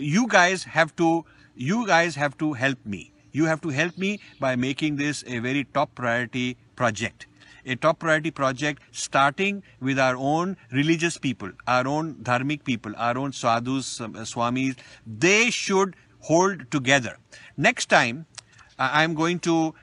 you 0.00 0.24
guys 0.32 0.66
have 0.68 0.90
to 0.96 1.24
you 1.56 1.82
guys 1.84 2.18
have 2.18 2.32
to 2.38 2.52
help 2.54 2.78
me 2.86 3.08
you 3.36 3.46
have 3.46 3.58
to 3.62 3.70
help 3.70 3.94
me 4.00 4.18
by 4.40 4.56
making 4.56 4.98
this 4.98 5.24
a 5.24 5.38
very 5.38 5.62
top 5.74 5.90
priority 5.96 6.56
project 6.76 7.26
a 7.66 7.74
top 7.74 7.98
priority 8.00 8.30
project 8.30 8.82
starting 8.94 9.60
with 9.82 10.00
our 10.00 10.14
own 10.32 10.56
religious 10.72 11.16
people 11.22 11.52
our 11.68 11.86
own 11.86 12.14
धार्मिक 12.26 12.62
people 12.66 12.94
our 12.98 13.16
own 13.16 13.30
sadhu 13.30 13.80
swami 13.82 14.70
they 15.24 15.50
should 15.50 15.94
hold 16.24 16.64
together 16.72 17.16
next 17.58 17.90
time 17.90 18.22
I 18.80 19.04
am 19.04 19.14
going 19.14 19.40
to 19.44 19.74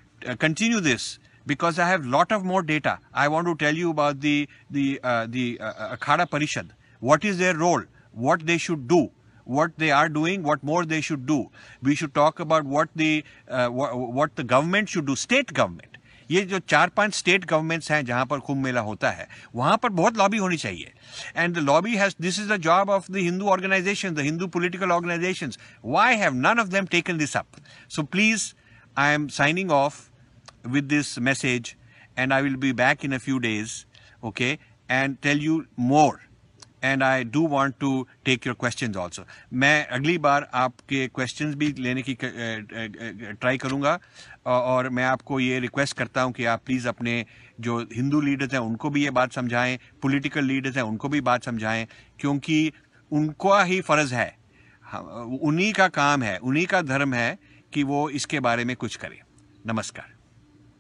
continue 0.42 0.80
this 0.80 1.08
because 1.47 1.79
I 1.79 1.89
have 1.89 2.07
lot 2.07 2.33
of 2.33 2.45
more 2.45 2.63
data. 2.63 2.99
I 3.13 3.29
want 3.29 3.47
to 3.47 3.55
tell 3.57 3.75
you 3.75 3.91
about 3.91 4.21
the 4.21 4.49
the 4.71 5.01
uh, 5.03 5.27
the 5.27 5.61
uh, 5.61 5.97
Akhada 5.97 6.29
Parishad. 6.29 6.75
What 7.03 7.25
is 7.25 7.39
their 7.39 7.57
role? 7.57 7.85
What 8.13 8.47
they 8.47 8.59
should 8.59 8.89
do? 8.89 9.11
What 9.47 9.79
they 9.79 9.91
are 9.91 10.09
doing? 10.09 10.43
What 10.43 10.63
more 10.63 10.85
they 10.85 11.01
should 11.01 11.27
do? 11.27 11.51
We 11.83 11.95
should 11.95 12.15
talk 12.15 12.41
about 12.41 12.65
what 12.65 12.91
the 12.95 13.25
uh, 13.49 13.69
what, 13.69 13.97
what 14.21 14.37
the 14.37 14.45
government 14.45 14.89
should 14.89 15.07
do. 15.07 15.17
State 15.17 15.55
government. 15.55 15.99
ये 16.31 16.41
जो 16.45 16.59
चार 16.69 16.89
पांच 16.97 17.15
state 17.15 17.45
governments 17.51 17.91
हैं 17.91 18.05
जहां 18.07 18.25
पर 18.27 18.39
कुंभ 18.47 18.63
मेला 18.65 18.81
होता 18.89 19.11
है 19.11 19.27
वहां 19.55 19.77
पर 19.83 19.89
बहुत 20.01 20.17
लॉबी 20.17 20.39
होनी 20.39 20.57
चाहिए 20.57 20.93
and 21.37 21.55
the 21.55 21.59
lobby 21.59 21.97
has 21.97 22.17
this 22.21 22.39
is 22.41 22.49
the 22.51 22.57
job 22.67 22.91
of 22.91 23.11
the 23.11 23.17
Hindu 23.17 23.47
organisation 23.51 24.15
the 24.15 24.27
Hindu 24.27 24.47
political 24.57 24.91
organisation 24.93 25.53
why 25.85 26.17
have 26.17 26.35
none 26.35 26.61
of 26.61 26.67
them 26.75 26.87
taken 26.97 27.19
this 27.19 27.37
up 27.37 27.61
so 27.97 28.03
please 28.17 28.53
I 28.99 29.15
am 29.15 29.27
signing 29.39 29.71
off 29.71 30.05
with 30.66 30.90
this 30.90 31.20
message 31.20 31.78
and 32.18 32.34
I 32.34 32.42
will 32.42 32.58
be 32.58 32.72
back 32.72 33.04
in 33.04 33.14
a 33.14 33.20
few 33.20 33.40
days, 33.40 33.86
okay, 34.24 34.60
and 34.90 35.22
tell 35.22 35.38
you 35.38 35.66
more. 35.78 36.20
And 36.84 37.04
I 37.04 37.24
do 37.24 37.48
want 37.48 37.76
to 37.80 38.08
take 38.26 38.48
your 38.48 38.56
question 38.60 38.96
also 38.96 39.24
मैं 39.54 39.86
अगली 39.88 40.18
बार 40.18 40.50
आपके 40.54 41.08
question 41.08 41.54
भी 41.56 41.72
लेने 41.80 42.02
की 42.02 42.14
try 42.14 43.58
करूँगा 43.58 44.00
और 44.46 44.90
मैं 44.90 45.04
आपको 45.04 45.40
ये 45.40 45.60
रिक्वेस्ट 45.60 45.98
करता 45.98 46.22
हूँ 46.22 46.34
कि 46.34 46.46
आप 46.46 46.64
प्लीज़ 46.66 46.88
अपने 46.88 47.26
जो 47.62 47.80
हिंदू 47.94 48.22
लीडर्स 48.22 48.54
हैं 48.54 48.60
उनको 48.60 48.90
भी 48.90 49.04
ये 49.04 49.10
बात 49.10 49.34
समझाएँ 49.34 49.78
पॉलिटिकल 50.02 50.46
लीडर्स 50.46 50.76
हैं 50.76 50.84
उनको 50.84 51.10
भी 51.10 51.22
बात 51.22 51.44
समझाएँ 51.44 51.88
क्योंकि 52.20 52.72
उनका 53.12 53.64
ही 53.64 53.82
फ़र्ज़ 53.82 54.14
है 54.16 54.28
उन्हीं 55.42 55.74
का 55.74 55.88
काम 55.88 56.24
है 56.24 56.38
उन्हीं 56.38 56.66
का 56.66 56.82
धर्म 56.82 57.14
है 57.14 57.38
कि 57.74 57.84
वो 57.84 58.10
इसके 58.10 58.40
बारे 58.40 58.66
में 58.66 58.76
कुछ 58.76 58.96
करें। 58.96 59.20
नमस्कार। 59.68 60.13